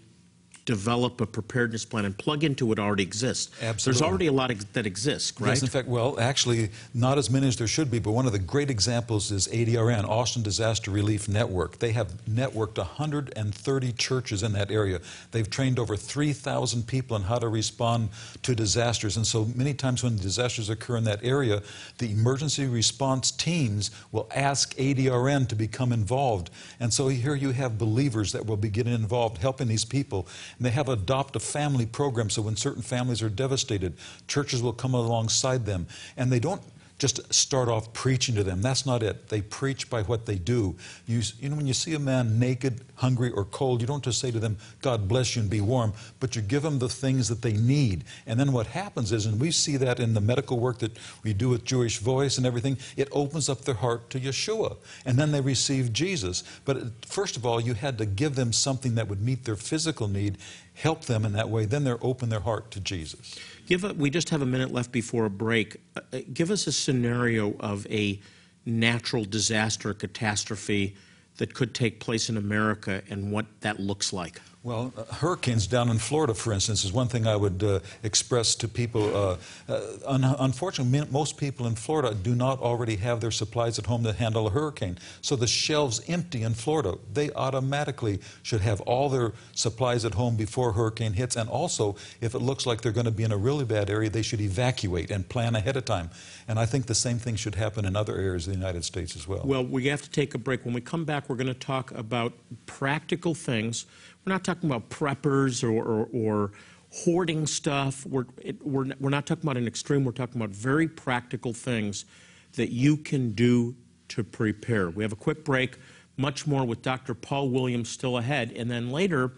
develop 0.65 1.19
a 1.21 1.25
preparedness 1.25 1.85
plan 1.85 2.05
and 2.05 2.17
plug 2.17 2.43
into 2.43 2.65
what 2.65 2.77
already 2.77 3.03
exists. 3.03 3.51
Absolutely. 3.61 3.99
There's 3.99 4.09
already 4.09 4.27
a 4.27 4.31
lot 4.31 4.51
that 4.73 4.85
exists, 4.85 5.39
right? 5.39 5.49
Yes, 5.49 5.61
in 5.61 5.69
fact, 5.69 5.87
well, 5.87 6.19
actually, 6.19 6.69
not 6.93 7.17
as 7.17 7.29
many 7.29 7.47
as 7.47 7.57
there 7.57 7.67
should 7.67 7.89
be, 7.89 7.99
but 7.99 8.11
one 8.11 8.25
of 8.25 8.31
the 8.31 8.39
great 8.39 8.69
examples 8.69 9.31
is 9.31 9.47
ADRN, 9.47 10.07
Austin 10.07 10.43
Disaster 10.43 10.91
Relief 10.91 11.27
Network. 11.27 11.79
They 11.79 11.91
have 11.93 12.13
networked 12.25 12.77
130 12.77 13.93
churches 13.93 14.43
in 14.43 14.53
that 14.53 14.71
area. 14.71 14.99
They've 15.31 15.49
trained 15.49 15.79
over 15.79 15.95
3,000 15.95 16.85
people 16.85 17.15
on 17.15 17.23
how 17.23 17.39
to 17.39 17.47
respond 17.47 18.09
to 18.43 18.53
disasters. 18.53 19.17
And 19.17 19.25
so 19.25 19.45
many 19.55 19.73
times 19.73 20.03
when 20.03 20.17
disasters 20.17 20.69
occur 20.69 20.97
in 20.97 21.03
that 21.05 21.23
area, 21.23 21.63
the 21.97 22.11
emergency 22.11 22.67
response 22.67 23.31
teams 23.31 23.91
will 24.11 24.29
ask 24.35 24.75
ADRN 24.75 25.47
to 25.47 25.55
become 25.55 25.91
involved. 25.91 26.51
And 26.79 26.93
so 26.93 27.07
here 27.07 27.35
you 27.35 27.51
have 27.51 27.77
believers 27.77 28.31
that 28.33 28.45
will 28.45 28.57
be 28.57 28.69
getting 28.69 28.93
involved, 28.93 29.37
helping 29.39 29.67
these 29.67 29.85
people. 29.85 30.27
And 30.61 30.65
they 30.67 30.73
have 30.73 30.89
adopt 30.89 31.35
a 31.35 31.39
family 31.39 31.87
program 31.87 32.29
so 32.29 32.43
when 32.43 32.55
certain 32.55 32.83
families 32.83 33.23
are 33.23 33.29
devastated, 33.29 33.95
churches 34.27 34.61
will 34.61 34.73
come 34.73 34.93
alongside 34.93 35.65
them. 35.65 35.87
And 36.15 36.31
they 36.31 36.37
don't 36.37 36.61
just 37.01 37.33
start 37.33 37.67
off 37.67 37.91
preaching 37.93 38.35
to 38.35 38.43
them. 38.43 38.61
That's 38.61 38.85
not 38.85 39.01
it. 39.01 39.29
They 39.29 39.41
preach 39.41 39.89
by 39.89 40.03
what 40.03 40.27
they 40.27 40.35
do. 40.35 40.75
You, 41.07 41.23
you 41.39 41.49
know, 41.49 41.55
when 41.55 41.65
you 41.65 41.73
see 41.73 41.95
a 41.95 41.99
man 41.99 42.37
naked, 42.37 42.81
hungry, 42.97 43.31
or 43.31 43.43
cold, 43.45 43.81
you 43.81 43.87
don't 43.87 44.03
just 44.03 44.19
say 44.19 44.29
to 44.29 44.37
them, 44.37 44.55
God 44.83 45.07
bless 45.07 45.35
you 45.35 45.41
and 45.41 45.49
be 45.49 45.61
warm, 45.61 45.93
but 46.19 46.35
you 46.35 46.43
give 46.43 46.61
them 46.61 46.77
the 46.77 46.87
things 46.87 47.27
that 47.29 47.41
they 47.41 47.53
need. 47.53 48.03
And 48.27 48.39
then 48.39 48.51
what 48.51 48.67
happens 48.67 49.11
is, 49.11 49.25
and 49.25 49.41
we 49.41 49.49
see 49.49 49.77
that 49.77 49.99
in 49.99 50.13
the 50.13 50.21
medical 50.21 50.59
work 50.59 50.77
that 50.77 50.95
we 51.23 51.33
do 51.33 51.49
with 51.49 51.65
Jewish 51.65 51.97
Voice 51.97 52.37
and 52.37 52.45
everything, 52.45 52.77
it 52.95 53.09
opens 53.11 53.49
up 53.49 53.61
their 53.61 53.73
heart 53.73 54.11
to 54.11 54.19
Yeshua. 54.19 54.77
And 55.03 55.17
then 55.17 55.31
they 55.31 55.41
receive 55.41 55.91
Jesus. 55.91 56.43
But 56.65 56.77
uh, 56.77 56.85
first 57.03 57.35
of 57.35 57.47
all, 57.47 57.59
you 57.59 57.73
had 57.73 57.97
to 57.97 58.05
give 58.05 58.35
them 58.35 58.53
something 58.53 58.93
that 58.93 59.07
would 59.07 59.23
meet 59.23 59.45
their 59.45 59.55
physical 59.55 60.07
need, 60.07 60.37
help 60.75 61.05
them 61.05 61.25
in 61.25 61.33
that 61.33 61.49
way. 61.49 61.65
Then 61.65 61.83
they're 61.83 61.97
open 62.03 62.29
their 62.29 62.41
heart 62.41 62.69
to 62.71 62.79
Jesus. 62.79 63.39
Give 63.71 63.85
a, 63.85 63.93
we 63.93 64.09
just 64.09 64.31
have 64.31 64.41
a 64.41 64.45
minute 64.45 64.73
left 64.73 64.91
before 64.91 65.23
a 65.23 65.29
break. 65.29 65.77
Uh, 65.95 66.01
uh, 66.11 66.19
give 66.33 66.51
us 66.51 66.67
a 66.67 66.73
scenario 66.73 67.55
of 67.61 67.87
a 67.89 68.19
natural 68.65 69.23
disaster, 69.23 69.93
catastrophe 69.93 70.93
that 71.37 71.53
could 71.53 71.73
take 71.73 72.01
place 72.01 72.27
in 72.27 72.35
America 72.35 73.01
and 73.09 73.31
what 73.31 73.45
that 73.61 73.79
looks 73.79 74.11
like. 74.11 74.41
Well, 74.63 74.93
uh, 74.95 75.11
hurricanes 75.15 75.65
down 75.65 75.89
in 75.89 75.97
Florida, 75.97 76.35
for 76.35 76.53
instance, 76.53 76.85
is 76.85 76.93
one 76.93 77.07
thing 77.07 77.25
I 77.25 77.35
would 77.35 77.63
uh, 77.63 77.79
express 78.03 78.53
to 78.55 78.67
people. 78.67 79.15
Uh, 79.15 79.37
uh 79.67 79.81
un 80.05 80.23
unfortunately, 80.23 81.03
most 81.09 81.37
people 81.37 81.65
in 81.65 81.73
Florida 81.73 82.13
do 82.13 82.35
not 82.35 82.59
already 82.59 82.97
have 82.97 83.21
their 83.21 83.31
supplies 83.31 83.79
at 83.79 83.87
home 83.87 84.03
to 84.03 84.13
handle 84.13 84.45
a 84.45 84.51
hurricane. 84.51 84.99
So 85.21 85.35
the 85.35 85.47
shelves 85.47 85.99
empty 86.07 86.43
in 86.43 86.53
Florida. 86.53 86.99
They 87.11 87.31
automatically 87.31 88.19
should 88.43 88.61
have 88.61 88.81
all 88.81 89.09
their 89.09 89.33
supplies 89.53 90.05
at 90.05 90.13
home 90.13 90.35
before 90.35 90.73
hurricane 90.73 91.13
hits. 91.13 91.35
And 91.35 91.49
also, 91.49 91.95
if 92.21 92.35
it 92.35 92.39
looks 92.39 92.67
like 92.67 92.81
they're 92.81 92.91
going 92.91 93.05
to 93.05 93.11
be 93.11 93.23
in 93.23 93.31
a 93.31 93.37
really 93.37 93.65
bad 93.65 93.89
area, 93.89 94.11
they 94.11 94.21
should 94.21 94.41
evacuate 94.41 95.09
and 95.09 95.27
plan 95.27 95.55
ahead 95.55 95.75
of 95.75 95.85
time. 95.85 96.11
And 96.47 96.59
I 96.59 96.67
think 96.67 96.85
the 96.85 96.93
same 96.93 97.17
thing 97.17 97.35
should 97.35 97.55
happen 97.55 97.83
in 97.83 97.95
other 97.95 98.15
areas 98.15 98.45
of 98.45 98.53
the 98.53 98.59
United 98.59 98.85
States 98.85 99.15
as 99.15 99.27
well. 99.27 99.41
Well, 99.43 99.65
we 99.65 99.85
have 99.85 100.03
to 100.03 100.09
take 100.11 100.35
a 100.35 100.37
break. 100.37 100.65
When 100.65 100.75
we 100.75 100.81
come 100.81 101.03
back, 101.03 101.29
we're 101.29 101.35
going 101.35 101.47
to 101.47 101.55
talk 101.55 101.91
about 101.93 102.33
practical 102.67 103.33
things 103.33 103.87
we're 104.25 104.33
not 104.33 104.43
talking 104.43 104.69
about 104.69 104.89
preppers 104.89 105.63
or, 105.63 105.71
or, 105.71 106.09
or 106.13 106.51
hoarding 106.91 107.47
stuff. 107.47 108.05
We're, 108.05 108.25
it, 108.41 108.65
we're, 108.65 108.85
we're 108.99 109.09
not 109.09 109.25
talking 109.25 109.43
about 109.43 109.57
an 109.57 109.67
extreme. 109.67 110.03
We're 110.03 110.11
talking 110.11 110.41
about 110.41 110.53
very 110.53 110.87
practical 110.87 111.53
things 111.53 112.05
that 112.53 112.71
you 112.71 112.97
can 112.97 113.31
do 113.31 113.75
to 114.09 114.23
prepare. 114.23 114.89
We 114.89 115.03
have 115.03 115.13
a 115.13 115.17
quick 115.17 115.43
break, 115.43 115.77
much 116.17 116.45
more 116.45 116.65
with 116.65 116.81
Dr. 116.81 117.13
Paul 117.13 117.49
Williams 117.49 117.89
still 117.89 118.17
ahead. 118.17 118.51
And 118.55 118.69
then 118.69 118.91
later, 118.91 119.33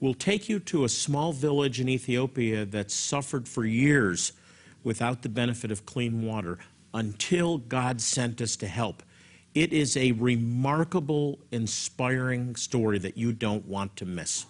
we'll 0.00 0.14
take 0.14 0.48
you 0.48 0.60
to 0.60 0.84
a 0.84 0.88
small 0.88 1.32
village 1.32 1.80
in 1.80 1.88
Ethiopia 1.88 2.64
that 2.66 2.90
suffered 2.90 3.48
for 3.48 3.64
years 3.64 4.32
without 4.84 5.22
the 5.22 5.28
benefit 5.28 5.70
of 5.70 5.84
clean 5.84 6.22
water 6.22 6.58
until 6.94 7.58
God 7.58 8.00
sent 8.00 8.40
us 8.40 8.56
to 8.56 8.66
help. 8.66 9.02
It 9.54 9.74
is 9.74 9.98
a 9.98 10.12
remarkable, 10.12 11.38
inspiring 11.50 12.56
story 12.56 12.98
that 13.00 13.18
you 13.18 13.34
don't 13.34 13.66
want 13.66 13.94
to 13.96 14.06
miss. 14.06 14.46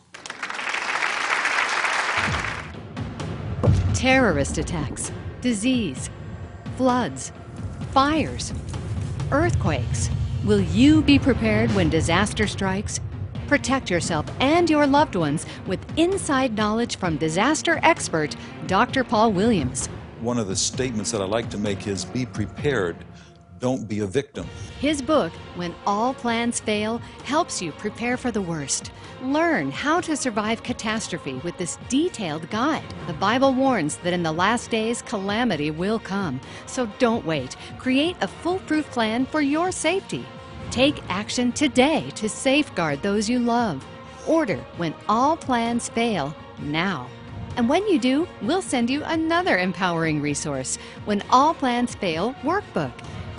Terrorist 3.95 4.59
attacks, 4.59 5.11
disease, 5.41 6.09
floods, 6.77 7.33
fires, 7.91 8.55
earthquakes. 9.33 10.09
Will 10.45 10.61
you 10.61 11.03
be 11.03 11.19
prepared 11.19 11.73
when 11.73 11.91
disaster 11.91 12.47
strikes? 12.47 13.01
Protect 13.49 13.91
yourself 13.91 14.25
and 14.39 14.71
your 14.71 14.87
loved 14.87 15.17
ones 15.17 15.47
with 15.67 15.85
inside 15.99 16.57
knowledge 16.57 16.97
from 16.97 17.17
disaster 17.17 17.81
expert 17.83 18.37
Dr. 18.69 19.03
Paul 19.03 19.33
Williams. 19.33 19.89
One 20.21 20.39
of 20.39 20.47
the 20.47 20.55
statements 20.55 21.11
that 21.11 21.21
I 21.21 21.25
like 21.25 21.51
to 21.51 21.59
make 21.59 21.89
is 21.89 22.05
be 22.05 22.25
prepared, 22.25 23.05
don't 23.63 23.87
be 23.89 24.01
a 24.01 24.07
victim. 24.07 24.45
His 24.81 25.01
book, 25.01 25.33
When 25.55 25.73
All 25.87 26.13
Plans 26.13 26.59
Fail, 26.59 26.99
helps 27.23 27.63
you 27.63 27.71
prepare 27.71 28.17
for 28.17 28.33
the 28.33 28.43
worst. 28.43 28.91
Learn 29.23 29.71
how 29.71 30.01
to 30.01 30.17
survive 30.17 30.65
catastrophe 30.65 31.41
with 31.45 31.57
this 31.59 31.79
detailed 31.89 32.51
guide. 32.51 32.93
The 33.07 33.13
Bible 33.13 33.55
warns 33.55 33.99
that 33.99 34.13
in 34.13 34.25
the 34.25 34.33
last 34.33 34.69
days, 34.73 35.01
calamity 35.03 35.71
will 35.71 36.01
come. 36.01 36.41
So 36.67 36.87
don't 36.99 37.25
wait. 37.25 37.57
Create 37.79 38.17
a 38.21 38.27
foolproof 38.27 38.91
plan 38.91 39.27
for 39.27 39.41
your 39.41 39.71
safety. 39.71 40.27
Take 40.73 41.01
action 41.09 41.53
today 41.53 42.11
to 42.17 42.29
safeguard 42.29 43.01
those 43.01 43.31
you 43.31 43.39
love. 43.39 43.87
Order 44.27 44.59
When 44.77 44.93
All 45.09 45.37
Plans 45.37 45.89
Fail 45.89 46.35
now. 46.59 47.07
And 47.57 47.69
when 47.69 47.87
you 47.87 48.01
do, 48.01 48.27
we'll 48.41 48.63
send 48.63 48.91
you 48.91 49.05
another 49.05 49.59
empowering 49.59 50.21
resource 50.21 50.79
When 51.05 51.23
All 51.31 51.55
Plans 51.55 51.95
Fail 51.95 52.35
Workbook. 52.43 52.93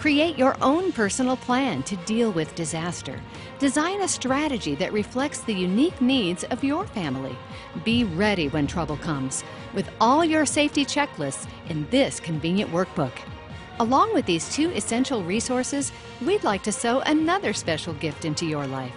Create 0.04 0.38
your 0.38 0.58
own 0.62 0.92
personal 0.92 1.38
plan 1.38 1.82
to 1.84 1.96
deal 1.96 2.30
with 2.34 2.56
disaster. 2.56 3.18
Design 3.58 4.02
a 4.02 4.08
strategy 4.10 4.76
that 4.76 4.92
reflects 4.92 5.40
the 5.40 5.54
unique 5.54 6.02
needs 6.02 6.44
of 6.44 6.62
your 6.62 6.86
family. 6.86 7.34
Be 7.86 8.04
ready 8.04 8.50
when 8.50 8.68
trouble 8.68 8.98
comes 8.98 9.46
with 9.74 9.90
all 10.02 10.26
your 10.26 10.46
safety 10.46 10.84
checklists 10.84 11.48
in 11.70 11.88
this 11.90 12.20
convenient 12.20 12.70
workbook. 12.72 13.14
Along 13.80 14.14
with 14.14 14.26
these 14.26 14.54
two 14.54 14.72
essential 14.72 15.24
resources, 15.24 15.94
we'd 16.26 16.44
like 16.44 16.64
to 16.64 16.74
sow 16.74 17.00
another 17.06 17.54
special 17.54 17.94
gift 17.94 18.26
into 18.26 18.46
your 18.46 18.68
life. 18.68 18.92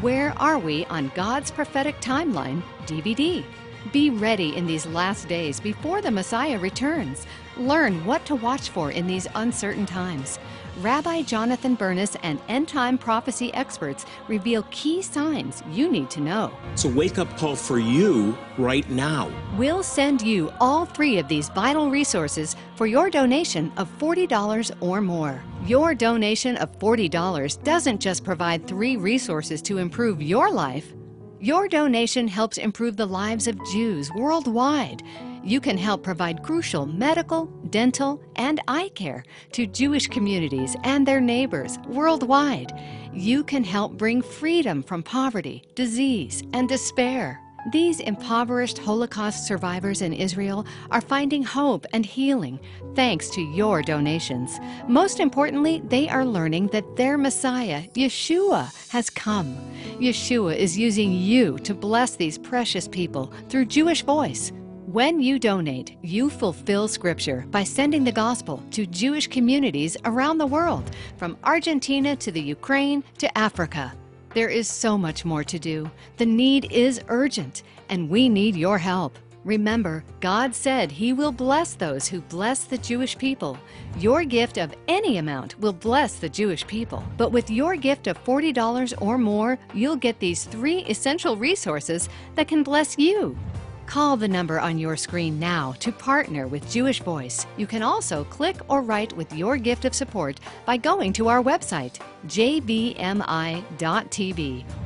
Where 0.00 0.32
Are 0.38 0.58
We 0.58 0.86
on 0.86 1.12
God's 1.14 1.50
Prophetic 1.50 2.00
Timeline 2.00 2.62
DVD? 2.86 3.44
Be 3.92 4.10
ready 4.10 4.56
in 4.56 4.66
these 4.66 4.86
last 4.86 5.28
days 5.28 5.60
before 5.60 6.00
the 6.00 6.10
Messiah 6.10 6.58
returns. 6.58 7.26
Learn 7.56 8.04
what 8.04 8.24
to 8.26 8.34
watch 8.34 8.70
for 8.70 8.90
in 8.90 9.06
these 9.06 9.28
uncertain 9.34 9.86
times. 9.86 10.38
Rabbi 10.80 11.22
Jonathan 11.22 11.74
Bernis 11.74 12.16
and 12.22 12.40
end 12.48 12.68
time 12.68 12.98
prophecy 12.98 13.52
experts 13.54 14.04
reveal 14.28 14.64
key 14.70 15.02
signs 15.02 15.62
you 15.70 15.90
need 15.90 16.10
to 16.10 16.20
know. 16.20 16.52
It's 16.72 16.84
a 16.84 16.88
wake 16.88 17.18
up 17.18 17.34
call 17.38 17.54
for 17.54 17.78
you 17.78 18.36
right 18.58 18.88
now. 18.90 19.30
We'll 19.56 19.82
send 19.82 20.20
you 20.20 20.52
all 20.60 20.84
three 20.84 21.18
of 21.18 21.28
these 21.28 21.48
vital 21.50 21.90
resources 21.90 22.56
for 22.74 22.86
your 22.86 23.08
donation 23.08 23.72
of 23.76 23.88
$40 23.98 24.76
or 24.80 25.00
more. 25.00 25.42
Your 25.64 25.94
donation 25.94 26.56
of 26.56 26.78
$40 26.78 27.62
doesn't 27.62 28.00
just 28.00 28.24
provide 28.24 28.66
three 28.66 28.96
resources 28.96 29.62
to 29.62 29.78
improve 29.78 30.20
your 30.20 30.50
life. 30.50 30.92
Your 31.40 31.68
donation 31.68 32.28
helps 32.28 32.56
improve 32.56 32.96
the 32.96 33.06
lives 33.06 33.46
of 33.46 33.62
Jews 33.66 34.10
worldwide. 34.12 35.02
You 35.44 35.60
can 35.60 35.76
help 35.76 36.02
provide 36.02 36.42
crucial 36.42 36.86
medical, 36.86 37.46
dental, 37.68 38.22
and 38.36 38.60
eye 38.68 38.90
care 38.94 39.22
to 39.52 39.66
Jewish 39.66 40.08
communities 40.08 40.76
and 40.82 41.06
their 41.06 41.20
neighbors 41.20 41.78
worldwide. 41.86 42.72
You 43.12 43.44
can 43.44 43.64
help 43.64 43.98
bring 43.98 44.22
freedom 44.22 44.82
from 44.82 45.02
poverty, 45.02 45.62
disease, 45.74 46.42
and 46.54 46.68
despair. 46.68 47.45
These 47.72 47.98
impoverished 47.98 48.78
Holocaust 48.78 49.44
survivors 49.44 50.00
in 50.00 50.12
Israel 50.12 50.64
are 50.92 51.00
finding 51.00 51.42
hope 51.42 51.84
and 51.92 52.06
healing 52.06 52.60
thanks 52.94 53.28
to 53.30 53.40
your 53.40 53.82
donations. 53.82 54.60
Most 54.86 55.18
importantly, 55.18 55.82
they 55.86 56.08
are 56.08 56.24
learning 56.24 56.68
that 56.68 56.94
their 56.94 57.18
Messiah, 57.18 57.82
Yeshua, 57.94 58.72
has 58.90 59.10
come. 59.10 59.56
Yeshua 59.98 60.54
is 60.56 60.78
using 60.78 61.10
you 61.10 61.58
to 61.58 61.74
bless 61.74 62.14
these 62.14 62.38
precious 62.38 62.86
people 62.86 63.32
through 63.48 63.64
Jewish 63.64 64.02
Voice. 64.02 64.52
When 64.86 65.20
you 65.20 65.40
donate, 65.40 65.96
you 66.02 66.30
fulfill 66.30 66.86
Scripture 66.86 67.44
by 67.50 67.64
sending 67.64 68.04
the 68.04 68.12
gospel 68.12 68.62
to 68.70 68.86
Jewish 68.86 69.26
communities 69.26 69.96
around 70.04 70.38
the 70.38 70.46
world, 70.46 70.88
from 71.16 71.36
Argentina 71.42 72.14
to 72.14 72.30
the 72.30 72.40
Ukraine 72.40 73.02
to 73.18 73.36
Africa. 73.36 73.92
There 74.36 74.50
is 74.50 74.68
so 74.68 74.98
much 74.98 75.24
more 75.24 75.42
to 75.44 75.58
do. 75.58 75.90
The 76.18 76.26
need 76.26 76.70
is 76.70 77.00
urgent, 77.08 77.62
and 77.88 78.10
we 78.10 78.28
need 78.28 78.54
your 78.54 78.76
help. 78.76 79.18
Remember, 79.44 80.04
God 80.20 80.54
said 80.54 80.92
He 80.92 81.14
will 81.14 81.32
bless 81.32 81.72
those 81.72 82.06
who 82.06 82.20
bless 82.20 82.64
the 82.64 82.76
Jewish 82.76 83.16
people. 83.16 83.56
Your 83.98 84.24
gift 84.24 84.58
of 84.58 84.74
any 84.88 85.16
amount 85.16 85.58
will 85.58 85.72
bless 85.72 86.16
the 86.16 86.28
Jewish 86.28 86.66
people. 86.66 87.02
But 87.16 87.32
with 87.32 87.48
your 87.48 87.76
gift 87.76 88.08
of 88.08 88.22
$40 88.24 89.00
or 89.00 89.16
more, 89.16 89.58
you'll 89.72 89.96
get 89.96 90.20
these 90.20 90.44
three 90.44 90.80
essential 90.80 91.38
resources 91.38 92.10
that 92.34 92.46
can 92.46 92.62
bless 92.62 92.98
you. 92.98 93.38
Call 93.86 94.16
the 94.16 94.28
number 94.28 94.58
on 94.58 94.78
your 94.78 94.96
screen 94.96 95.38
now 95.38 95.72
to 95.78 95.92
partner 95.92 96.48
with 96.48 96.68
Jewish 96.68 97.00
Voice. 97.00 97.46
You 97.56 97.68
can 97.68 97.82
also 97.82 98.24
click 98.24 98.56
or 98.68 98.82
write 98.82 99.16
with 99.16 99.32
your 99.32 99.56
gift 99.56 99.84
of 99.84 99.94
support 99.94 100.40
by 100.64 100.76
going 100.76 101.12
to 101.14 101.28
our 101.28 101.42
website, 101.42 102.00
jvmi.tv, 102.26 103.04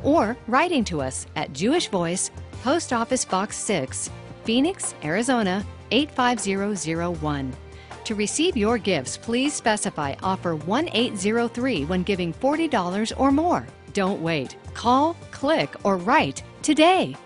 or 0.05 0.37
writing 0.47 0.85
to 0.85 1.01
us 1.01 1.27
at 1.35 1.53
Jewish 1.55 1.89
Voice, 1.89 2.31
Post 2.63 2.93
Office 2.93 3.25
Box 3.25 3.57
6, 3.57 4.11
Phoenix, 4.45 4.95
Arizona 5.03 5.65
85001. 5.91 7.57
To 8.05 8.15
receive 8.15 8.57
your 8.57 8.77
gifts, 8.77 9.17
please 9.17 9.55
specify 9.55 10.15
offer 10.23 10.57
1803 10.57 11.85
when 11.87 12.03
giving 12.03 12.35
$40 12.35 13.13
or 13.19 13.33
more. 13.33 13.67
Don't 13.95 14.21
wait. 14.21 14.57
Call, 14.75 15.15
click, 15.31 15.75
or 15.85 15.97
write 15.97 16.43
today. 16.63 17.17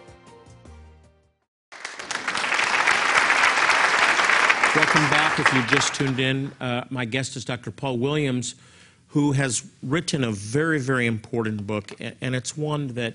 If 5.36 5.52
you 5.52 5.66
just 5.66 5.94
tuned 5.94 6.20
in, 6.20 6.52
uh, 6.60 6.84
my 6.90 7.04
guest 7.04 7.34
is 7.34 7.44
Dr. 7.44 7.72
Paul 7.72 7.98
Williams, 7.98 8.54
who 9.08 9.32
has 9.32 9.68
written 9.82 10.22
a 10.22 10.30
very, 10.30 10.78
very 10.78 11.06
important 11.06 11.66
book, 11.66 11.90
and 12.20 12.36
it's 12.36 12.56
one 12.56 12.88
that 12.94 13.14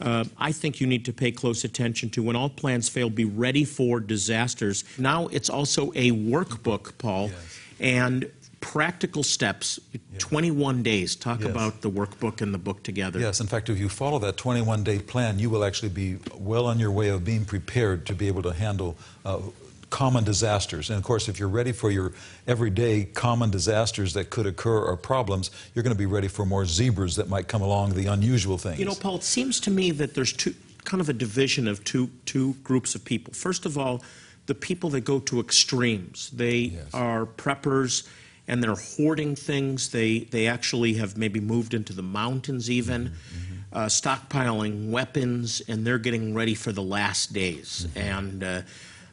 uh, 0.00 0.24
I 0.38 0.52
think 0.52 0.80
you 0.80 0.86
need 0.86 1.04
to 1.06 1.12
pay 1.12 1.32
close 1.32 1.64
attention 1.64 2.10
to. 2.10 2.22
When 2.22 2.36
all 2.36 2.48
plans 2.48 2.88
fail, 2.88 3.10
be 3.10 3.24
ready 3.24 3.64
for 3.64 3.98
disasters. 3.98 4.84
Now 4.98 5.26
it's 5.28 5.50
also 5.50 5.88
a 5.96 6.12
workbook, 6.12 6.96
Paul, 6.98 7.30
yes. 7.30 7.58
and 7.80 8.30
practical 8.60 9.24
steps, 9.24 9.80
yes. 9.92 10.02
21 10.18 10.84
days. 10.84 11.16
Talk 11.16 11.40
yes. 11.40 11.50
about 11.50 11.80
the 11.80 11.90
workbook 11.90 12.40
and 12.40 12.54
the 12.54 12.58
book 12.58 12.84
together. 12.84 13.18
Yes, 13.18 13.40
in 13.40 13.48
fact, 13.48 13.68
if 13.68 13.80
you 13.80 13.88
follow 13.88 14.20
that 14.20 14.36
21 14.36 14.84
day 14.84 15.00
plan, 15.00 15.40
you 15.40 15.50
will 15.50 15.64
actually 15.64 15.88
be 15.88 16.18
well 16.36 16.66
on 16.66 16.78
your 16.78 16.92
way 16.92 17.08
of 17.08 17.24
being 17.24 17.44
prepared 17.44 18.06
to 18.06 18.14
be 18.14 18.28
able 18.28 18.42
to 18.42 18.52
handle. 18.52 18.96
Uh, 19.24 19.40
common 19.90 20.24
disasters. 20.24 20.90
And 20.90 20.98
of 20.98 21.04
course, 21.04 21.28
if 21.28 21.38
you're 21.38 21.48
ready 21.48 21.72
for 21.72 21.90
your 21.90 22.12
everyday 22.46 23.04
common 23.04 23.50
disasters 23.50 24.12
that 24.14 24.30
could 24.30 24.46
occur 24.46 24.78
or 24.78 24.96
problems, 24.96 25.50
you're 25.74 25.82
going 25.82 25.94
to 25.94 25.98
be 25.98 26.06
ready 26.06 26.28
for 26.28 26.44
more 26.44 26.66
zebras 26.66 27.16
that 27.16 27.28
might 27.28 27.48
come 27.48 27.62
along, 27.62 27.94
the 27.94 28.06
unusual 28.06 28.58
things. 28.58 28.78
You 28.78 28.84
know, 28.84 28.94
Paul, 28.94 29.16
it 29.16 29.24
seems 29.24 29.60
to 29.60 29.70
me 29.70 29.90
that 29.92 30.14
there's 30.14 30.32
two, 30.32 30.54
kind 30.84 31.00
of 31.00 31.08
a 31.08 31.12
division 31.12 31.68
of 31.68 31.84
two, 31.84 32.10
two 32.24 32.54
groups 32.64 32.94
of 32.94 33.04
people. 33.04 33.32
First 33.32 33.66
of 33.66 33.76
all, 33.78 34.02
the 34.46 34.54
people 34.54 34.90
that 34.90 35.02
go 35.02 35.20
to 35.20 35.40
extremes. 35.40 36.30
They 36.30 36.56
yes. 36.56 36.94
are 36.94 37.26
preppers 37.26 38.08
and 38.48 38.62
they're 38.62 38.74
hoarding 38.74 39.36
things. 39.36 39.90
They, 39.90 40.20
they 40.20 40.46
actually 40.46 40.94
have 40.94 41.18
maybe 41.18 41.38
moved 41.38 41.74
into 41.74 41.92
the 41.92 42.02
mountains 42.02 42.70
even. 42.70 43.08
Mm-hmm. 43.08 43.54
Uh, 43.70 43.84
stockpiling 43.84 44.90
weapons, 44.90 45.60
and 45.68 45.86
they're 45.86 45.98
getting 45.98 46.32
ready 46.32 46.54
for 46.54 46.72
the 46.72 46.82
last 46.82 47.34
days. 47.34 47.86
Mm-hmm. 47.90 47.98
And 47.98 48.42
uh, 48.42 48.62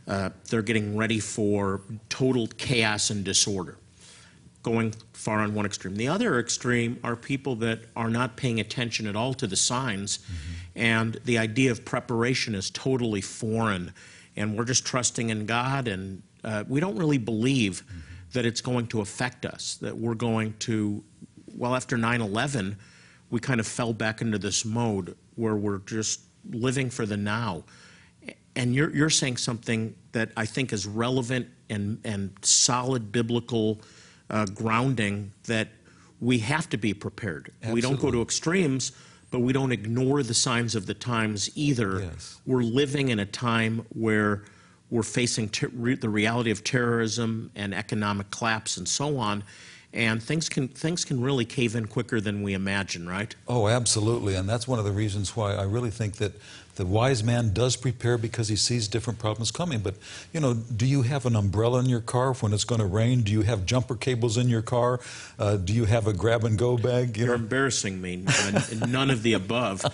uh, 0.08 0.30
they're 0.50 0.62
getting 0.62 0.96
ready 0.96 1.20
for 1.20 1.82
total 2.10 2.48
chaos 2.48 3.10
and 3.10 3.24
disorder, 3.24 3.78
going 4.62 4.94
far 5.14 5.40
on 5.40 5.54
one 5.56 5.66
extreme. 5.66 5.96
The 5.96 6.08
other 6.08 6.40
extreme 6.40 7.00
are 7.04 7.16
people 7.16 7.56
that 7.58 7.86
are 7.96 8.10
not 8.10 8.36
paying 8.36 8.60
attention 8.60 9.08
at 9.08 9.16
all 9.16 9.34
to 9.36 9.48
the 9.48 9.56
signs, 9.56 10.20
mm-hmm. 10.20 10.80
and 10.80 11.20
the 11.26 11.38
idea 11.38 11.72
of 11.72 11.84
preparation 11.86 12.54
is 12.54 12.70
totally 12.70 13.22
foreign. 13.22 13.94
And 14.38 14.58
we're 14.58 14.66
just 14.66 14.86
trusting 14.86 15.30
in 15.30 15.46
God, 15.46 15.88
and 15.88 16.22
uh, 16.44 16.66
we 16.68 16.80
don't 16.80 16.98
really 16.98 17.18
believe 17.18 17.84
mm-hmm. 17.88 18.00
that 18.34 18.46
it's 18.46 18.62
going 18.62 18.88
to 18.88 19.02
affect 19.02 19.46
us, 19.46 19.76
that 19.82 19.98
we're 19.98 20.14
going 20.14 20.54
to, 20.60 21.04
well, 21.56 21.74
after 21.74 21.98
9 21.98 22.22
11, 22.22 22.78
we 23.32 23.40
kind 23.40 23.60
of 23.60 23.66
fell 23.66 23.94
back 23.94 24.22
into 24.22 24.38
this 24.38 24.66
mode 24.66 25.16
where 25.36 25.56
we're 25.56 25.80
just 25.80 26.22
living 26.52 26.92
for 26.92 27.06
the 27.08 27.18
now 27.18 27.64
and 28.56 28.74
you're, 28.74 28.90
you're 28.96 29.10
saying 29.10 29.38
something 29.38 29.96
that 30.14 30.30
I 30.38 30.46
think 30.46 30.72
is 30.74 30.86
relevant 30.88 31.48
and, 31.70 32.00
and 32.04 32.32
solid 32.42 33.12
biblical 33.12 33.82
uh, 34.30 34.46
grounding 34.46 35.32
that 35.46 35.70
we 36.22 36.40
have 36.40 36.70
to 36.70 36.78
be 36.78 36.94
prepared. 36.94 37.52
Absolutely. 37.62 37.74
We 37.74 37.82
don't 37.82 38.00
go 38.00 38.12
to 38.12 38.22
extremes, 38.22 38.92
but 39.32 39.40
we 39.40 39.52
don't 39.52 39.72
ignore 39.72 40.24
the 40.24 40.34
signs 40.34 40.76
of 40.76 40.86
the 40.86 40.94
times 40.94 41.50
either. 41.56 42.00
Yes. 42.00 42.40
We're 42.46 42.64
living 42.64 43.10
in 43.10 43.20
a 43.20 43.26
time 43.26 43.86
where 43.90 44.44
we're 44.90 45.04
facing 45.04 45.50
ter- 45.50 45.72
re- 45.74 45.96
the 45.96 46.10
reality 46.10 46.52
of 46.52 46.64
terrorism 46.64 47.52
and 47.56 47.74
economic 47.74 48.32
collapse 48.32 48.78
and 48.78 48.88
so 48.88 49.18
on. 49.18 49.44
and 49.94 50.22
things 50.22 50.50
can 50.50 50.68
things 50.68 51.06
can 51.06 51.22
really 51.22 51.46
cave 51.46 51.76
in 51.76 51.88
quicker 51.88 52.20
than 52.22 52.44
we 52.44 52.54
imagine, 52.54 53.08
right? 53.08 53.34
Oh, 53.48 53.68
absolutely. 53.68 54.36
And 54.36 54.48
that's 54.48 54.68
one 54.68 54.78
of 54.78 54.86
the 54.86 54.92
reasons 54.92 55.36
why 55.36 55.56
I 55.56 55.64
really 55.64 55.90
think 55.90 56.18
that 56.18 56.34
the 56.76 56.86
wise 56.86 57.24
man 57.24 57.54
does 57.54 57.76
prepare 57.76 58.18
because 58.18 58.50
he 58.50 58.56
sees 58.56 58.88
different 58.88 59.20
problems 59.20 59.52
coming. 59.52 59.80
But, 59.80 59.96
you 60.34 60.40
know, 60.40 60.54
do 60.54 60.86
you 60.86 61.04
have 61.04 61.26
an 61.26 61.36
umbrella 61.36 61.80
in 61.80 61.88
your 61.88 62.02
car 62.02 62.34
when 62.34 62.54
it's 62.54 62.66
going 62.66 62.82
to 62.82 62.88
rain? 62.88 63.22
Do 63.22 63.32
you 63.32 63.44
have 63.44 63.66
jumper 63.66 63.96
cables 63.96 64.38
in 64.38 64.50
your 64.50 64.62
car? 64.62 65.00
Uh, 65.40 65.58
do 65.58 65.74
you 65.74 65.86
have 65.86 66.08
a 66.08 66.14
grab 66.14 66.44
and 66.44 66.58
go 66.58 66.78
bag? 66.78 67.18
You 67.18 67.32
are 67.32 67.36
embarrassing 67.36 68.02
me. 68.02 68.26
None 68.88 69.10
of 69.10 69.24
the 69.24 69.34
above. 69.34 69.86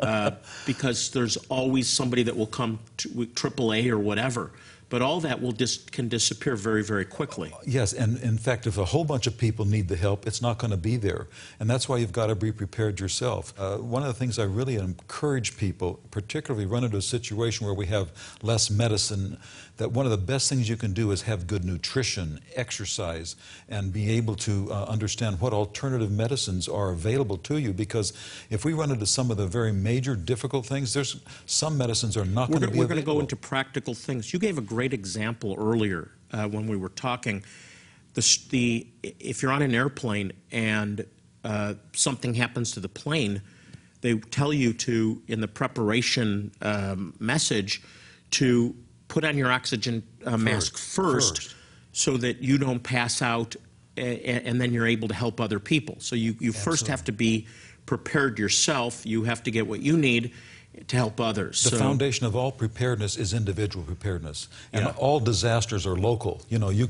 Uh, 0.00 0.32
because 0.66 1.10
there's 1.10 1.36
always 1.48 1.88
somebody 1.88 2.22
that 2.22 2.36
will 2.36 2.46
come 2.46 2.78
to 2.98 3.08
AAA 3.08 3.90
or 3.90 3.98
whatever 3.98 4.50
but 4.94 5.02
all 5.02 5.18
that 5.18 5.42
will 5.42 5.50
dis- 5.50 5.78
can 5.78 6.06
disappear 6.06 6.54
very, 6.54 6.84
very 6.84 7.04
quickly. 7.04 7.52
Yes, 7.66 7.92
and 7.92 8.16
in 8.18 8.38
fact, 8.38 8.64
if 8.64 8.78
a 8.78 8.84
whole 8.84 9.04
bunch 9.04 9.26
of 9.26 9.36
people 9.36 9.64
need 9.64 9.88
the 9.88 9.96
help, 9.96 10.24
it's 10.24 10.40
not 10.40 10.58
going 10.58 10.70
to 10.70 10.76
be 10.76 10.96
there. 10.96 11.26
And 11.58 11.68
that's 11.68 11.88
why 11.88 11.96
you've 11.96 12.12
got 12.12 12.28
to 12.28 12.36
be 12.36 12.52
prepared 12.52 13.00
yourself. 13.00 13.52
Uh, 13.58 13.78
one 13.78 14.02
of 14.02 14.06
the 14.06 14.14
things 14.14 14.38
I 14.38 14.44
really 14.44 14.76
encourage 14.76 15.56
people, 15.56 15.98
particularly 16.12 16.64
run 16.64 16.84
into 16.84 16.96
a 16.96 17.02
situation 17.02 17.66
where 17.66 17.74
we 17.74 17.86
have 17.86 18.12
less 18.40 18.70
medicine, 18.70 19.36
that 19.76 19.90
one 19.90 20.06
of 20.06 20.12
the 20.12 20.18
best 20.18 20.48
things 20.48 20.68
you 20.68 20.76
can 20.76 20.92
do 20.92 21.10
is 21.10 21.22
have 21.22 21.46
good 21.46 21.64
nutrition, 21.64 22.40
exercise, 22.54 23.34
and 23.68 23.92
be 23.92 24.10
able 24.10 24.36
to 24.36 24.70
uh, 24.70 24.84
understand 24.84 25.40
what 25.40 25.52
alternative 25.52 26.12
medicines 26.12 26.68
are 26.68 26.90
available 26.90 27.36
to 27.38 27.58
you. 27.58 27.72
Because 27.72 28.12
if 28.50 28.64
we 28.64 28.72
run 28.72 28.92
into 28.92 29.06
some 29.06 29.30
of 29.32 29.36
the 29.36 29.46
very 29.46 29.72
major 29.72 30.14
difficult 30.14 30.64
things, 30.64 30.94
there's 30.94 31.20
some 31.46 31.76
medicines 31.76 32.16
are 32.16 32.24
not 32.24 32.50
going 32.50 32.60
to 32.62 32.70
be 32.70 32.78
We're 32.78 32.86
going 32.86 33.00
to 33.00 33.06
go 33.06 33.18
into 33.18 33.36
practical 33.36 33.94
things. 33.94 34.32
You 34.32 34.38
gave 34.38 34.58
a 34.58 34.62
great 34.62 34.92
example 34.92 35.56
earlier 35.58 36.10
uh, 36.32 36.46
when 36.48 36.68
we 36.68 36.76
were 36.76 36.90
talking. 36.90 37.42
The, 38.14 38.38
the, 38.50 38.86
if 39.02 39.42
you're 39.42 39.50
on 39.50 39.62
an 39.62 39.74
airplane 39.74 40.32
and 40.52 41.04
uh, 41.42 41.74
something 41.92 42.34
happens 42.34 42.70
to 42.72 42.80
the 42.80 42.88
plane, 42.88 43.42
they 44.02 44.14
tell 44.18 44.52
you 44.52 44.72
to, 44.72 45.20
in 45.26 45.40
the 45.40 45.48
preparation 45.48 46.52
um, 46.62 47.14
message, 47.18 47.82
to 48.30 48.76
put 49.08 49.24
on 49.24 49.36
your 49.36 49.50
oxygen 49.50 50.02
uh, 50.24 50.36
mask 50.36 50.76
first, 50.76 51.42
first, 51.42 51.54
so 51.92 52.16
that 52.16 52.42
you 52.42 52.58
don't 52.58 52.82
pass 52.82 53.22
out 53.22 53.56
and 53.96 54.60
then 54.60 54.72
you're 54.72 54.86
able 54.86 55.08
to 55.08 55.14
help 55.14 55.40
other 55.40 55.60
people. 55.60 55.96
So 56.00 56.16
you, 56.16 56.34
you 56.40 56.52
first 56.52 56.88
have 56.88 57.04
to 57.04 57.12
be 57.12 57.46
prepared 57.86 58.38
yourself. 58.38 59.06
You 59.06 59.24
have 59.24 59.42
to 59.44 59.50
get 59.50 59.66
what 59.66 59.80
you 59.80 59.96
need 59.96 60.32
to 60.88 60.96
help 60.96 61.20
others. 61.20 61.62
The 61.62 61.70
so, 61.70 61.78
foundation 61.78 62.26
of 62.26 62.34
all 62.34 62.50
preparedness 62.50 63.16
is 63.16 63.32
individual 63.32 63.84
preparedness, 63.84 64.48
and 64.72 64.84
yeah. 64.84 64.92
all 64.96 65.20
disasters 65.20 65.86
are 65.86 65.96
local. 65.96 66.42
You 66.48 66.58
know, 66.58 66.70
you 66.70 66.88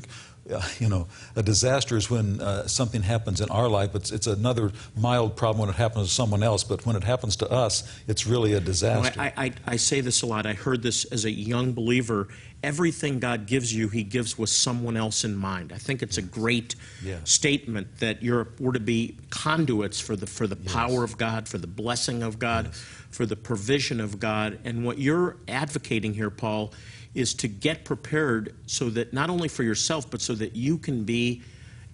you 0.78 0.88
know, 0.88 1.06
a 1.36 1.42
disaster 1.42 1.96
is 1.96 2.10
when 2.10 2.40
uh, 2.40 2.66
something 2.66 3.02
happens 3.02 3.40
in 3.40 3.48
our 3.50 3.68
life. 3.68 3.94
It's, 3.94 4.10
it's 4.10 4.26
another 4.26 4.72
mild 4.96 5.36
problem 5.36 5.60
when 5.60 5.70
it 5.70 5.76
happens 5.76 6.08
to 6.08 6.14
someone 6.14 6.42
else, 6.42 6.64
but 6.64 6.84
when 6.84 6.96
it 6.96 7.04
happens 7.04 7.36
to 7.36 7.50
us, 7.50 7.82
it's 8.06 8.26
really 8.26 8.52
a 8.52 8.60
disaster. 8.60 9.18
I, 9.20 9.32
I, 9.36 9.52
I 9.66 9.76
say 9.76 10.00
this 10.00 10.22
a 10.22 10.26
lot. 10.26 10.46
I 10.46 10.52
heard 10.52 10.82
this 10.82 11.04
as 11.06 11.24
a 11.24 11.30
young 11.30 11.72
believer. 11.72 12.28
Everything 12.62 13.18
God 13.18 13.46
gives 13.46 13.74
you, 13.74 13.88
He 13.88 14.02
gives 14.02 14.38
with 14.38 14.50
someone 14.50 14.96
else 14.96 15.24
in 15.24 15.36
mind. 15.36 15.72
I 15.72 15.78
think 15.78 16.02
it's 16.02 16.18
a 16.18 16.22
great 16.22 16.76
statement 17.24 17.98
that 18.00 18.22
you're, 18.22 18.48
we're 18.58 18.72
to 18.72 18.80
be 18.80 19.16
conduits 19.30 20.00
for 20.00 20.16
the, 20.16 20.26
for 20.26 20.46
the 20.46 20.58
yes. 20.62 20.72
power 20.72 21.04
of 21.04 21.16
God, 21.18 21.48
for 21.48 21.58
the 21.58 21.66
blessing 21.66 22.22
of 22.22 22.38
God, 22.38 22.66
yes. 22.66 22.84
for 23.10 23.26
the 23.26 23.36
provision 23.36 24.00
of 24.00 24.18
God. 24.18 24.58
And 24.64 24.84
what 24.84 24.98
you're 24.98 25.36
advocating 25.48 26.14
here, 26.14 26.30
Paul, 26.30 26.72
is 27.14 27.34
to 27.34 27.48
get 27.48 27.84
prepared 27.84 28.54
so 28.66 28.90
that 28.90 29.12
not 29.12 29.30
only 29.30 29.48
for 29.48 29.62
yourself, 29.62 30.10
but 30.10 30.20
so 30.20 30.34
that 30.34 30.56
you 30.56 30.78
can 30.78 31.04
be 31.04 31.42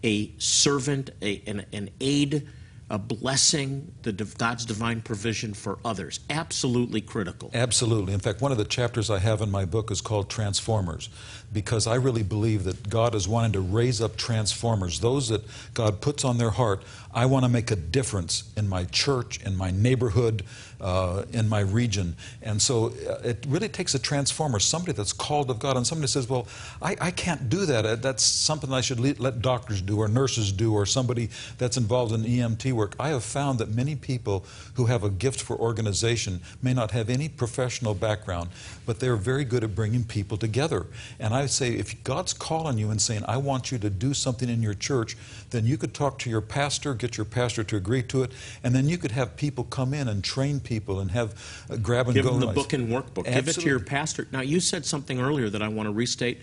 a 0.03 0.33
servant, 0.39 1.11
a, 1.21 1.43
an, 1.47 1.65
an 1.73 1.91
aid, 2.01 2.49
a 2.89 2.99
blessing, 2.99 3.93
the, 4.03 4.13
God's 4.13 4.65
divine 4.65 5.01
provision 5.01 5.55
for 5.55 5.79
others. 5.85 6.19
Absolutely 6.29 7.01
critical. 7.01 7.49
Absolutely. 7.55 8.13
In 8.13 8.19
fact, 8.19 8.41
one 8.41 8.51
of 8.51 8.59
the 8.59 8.65
chapters 8.65 9.11
I 9.11 9.21
have 9.21 9.41
in 9.43 9.51
my 9.51 9.65
book 9.65 9.93
is 9.93 10.01
called 10.01 10.29
Transformers, 10.29 11.09
because 11.53 11.87
I 11.87 11.95
really 11.95 12.25
believe 12.25 12.65
that 12.65 12.89
God 12.89 13.15
is 13.15 13.29
wanting 13.29 13.53
to 13.53 13.61
raise 13.61 14.01
up 14.01 14.17
transformers, 14.17 14.99
those 14.99 15.29
that 15.29 15.45
God 15.73 16.01
puts 16.01 16.25
on 16.25 16.39
their 16.39 16.51
heart. 16.51 16.83
I 17.15 17.27
want 17.27 17.45
to 17.45 17.49
make 17.49 17.71
a 17.71 17.77
difference 17.77 18.51
in 18.57 18.69
my 18.69 18.87
church, 18.87 19.41
in 19.45 19.57
my 19.57 19.71
neighborhood, 19.71 20.43
uh, 20.81 21.25
in 21.33 21.49
my 21.49 21.61
region. 21.61 22.17
And 22.43 22.61
so 22.61 22.87
uh, 23.09 23.21
it 23.23 23.45
really 23.49 23.69
takes 23.69 23.95
a 23.95 23.99
transformer, 23.99 24.59
somebody 24.59 24.93
that's 24.93 25.13
called 25.13 25.51
of 25.51 25.59
God. 25.59 25.77
And 25.77 25.87
somebody 25.87 26.09
says, 26.09 26.29
Well, 26.29 26.47
I, 26.81 26.97
I 27.01 27.11
can't 27.11 27.49
do 27.49 27.67
that. 27.67 27.85
Uh, 27.85 27.97
that's 27.97 28.23
something 28.23 28.73
I 28.73 28.81
should 28.81 29.01
let 29.21 29.43
doctors 29.43 29.83
do 29.83 29.99
or 29.99 30.09
nurses 30.09 30.53
do 30.53 30.73
or 30.73 30.87
somebody 30.87 31.29
that's 31.59 31.77
involved 31.77 32.13
in 32.13 32.23
EMT 32.23 32.73
work. 32.73 32.95
I 32.99 33.09
have 33.09 33.25
found 33.25 33.59
that 33.59 33.71
many 33.71 33.97
people 33.97 34.45
who 34.75 34.87
have 34.87 35.05
a 35.05 35.11
gift 35.11 35.43
for 35.43 35.57
organization 35.57 36.41
may 36.63 36.73
not 36.73 36.91
have 36.93 37.11
any 37.11 37.29
professional 37.29 37.95
background, 37.95 38.51
but 38.87 39.01
they're 39.01 39.17
very 39.17 39.45
good 39.45 39.65
at 39.65 39.75
bringing 39.75 40.05
people 40.05 40.37
together. 40.37 40.87
And 41.19 41.35
I 41.35 41.47
say, 41.47 41.75
if 41.75 42.03
God's 42.05 42.33
calling 42.33 42.79
you 42.79 42.91
and 42.91 43.01
saying, 43.01 43.25
I 43.29 43.37
want 43.37 43.71
you 43.71 43.79
to 43.79 43.91
do 43.91 44.15
something 44.15 44.49
in 44.49 44.63
your 44.63 44.75
church, 44.75 45.17
then 45.51 45.67
you 45.67 45.77
could 45.77 45.95
talk 45.95 46.19
to 46.21 46.31
your 46.31 46.41
pastor, 46.41 46.95
get 46.95 47.17
your 47.17 47.27
pastor 47.27 47.65
to 47.65 47.77
agree 47.77 48.03
to 48.05 48.23
it, 48.23 48.33
and 48.65 48.75
then 48.75 48.89
you 48.89 48.97
could 48.99 49.13
have 49.13 49.37
people 49.37 49.65
come 49.65 49.93
in 49.93 50.09
and 50.09 50.25
train 50.25 50.61
people 50.61 50.70
and 50.71 51.11
have 51.11 51.67
uh, 51.69 51.77
grab 51.77 52.07
and 52.07 52.15
Give 52.15 52.25
go. 52.25 52.31
Give 52.31 52.41
them 52.41 52.49
the 52.49 52.55
book 52.55 52.73
and 52.73 52.89
workbook. 52.89 53.27
Absolutely. 53.27 53.33
Give 53.33 53.49
it 53.49 53.61
to 53.61 53.67
your 53.67 53.81
pastor. 53.81 54.29
Now, 54.31 54.41
you 54.41 54.61
said 54.61 54.87
something 54.87 55.21
earlier 55.21 55.51
that 55.51 55.63
I 55.63 55.69
want 55.69 55.89
to 55.89 55.93
restate. 55.93 56.41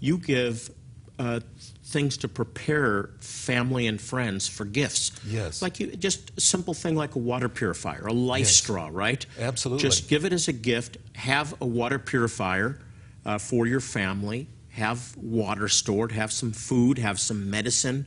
You 0.00 0.18
give 0.18 0.70
uh, 1.18 1.40
things 1.84 2.18
to 2.18 2.28
prepare 2.28 3.10
family 3.20 3.86
and 3.86 4.00
friends 4.00 4.46
for 4.48 4.64
gifts. 4.64 5.12
Yes. 5.26 5.62
Like 5.62 5.80
you, 5.80 5.88
just 5.96 6.30
a 6.36 6.40
simple 6.40 6.74
thing 6.74 6.94
like 6.94 7.14
a 7.14 7.18
water 7.18 7.48
purifier, 7.48 8.06
a 8.06 8.12
life 8.12 8.40
yes. 8.40 8.56
straw, 8.56 8.90
right? 8.92 9.24
Absolutely. 9.38 9.82
Just 9.82 10.08
give 10.08 10.24
it 10.24 10.32
as 10.32 10.48
a 10.48 10.52
gift. 10.52 10.98
Have 11.14 11.54
a 11.60 11.66
water 11.66 11.98
purifier 11.98 12.78
uh, 13.24 13.38
for 13.38 13.66
your 13.66 13.80
family. 13.80 14.46
Have 14.70 15.16
water 15.16 15.68
stored. 15.68 16.12
Have 16.12 16.32
some 16.32 16.52
food. 16.52 16.98
Have 16.98 17.18
some 17.18 17.50
medicine. 17.50 18.06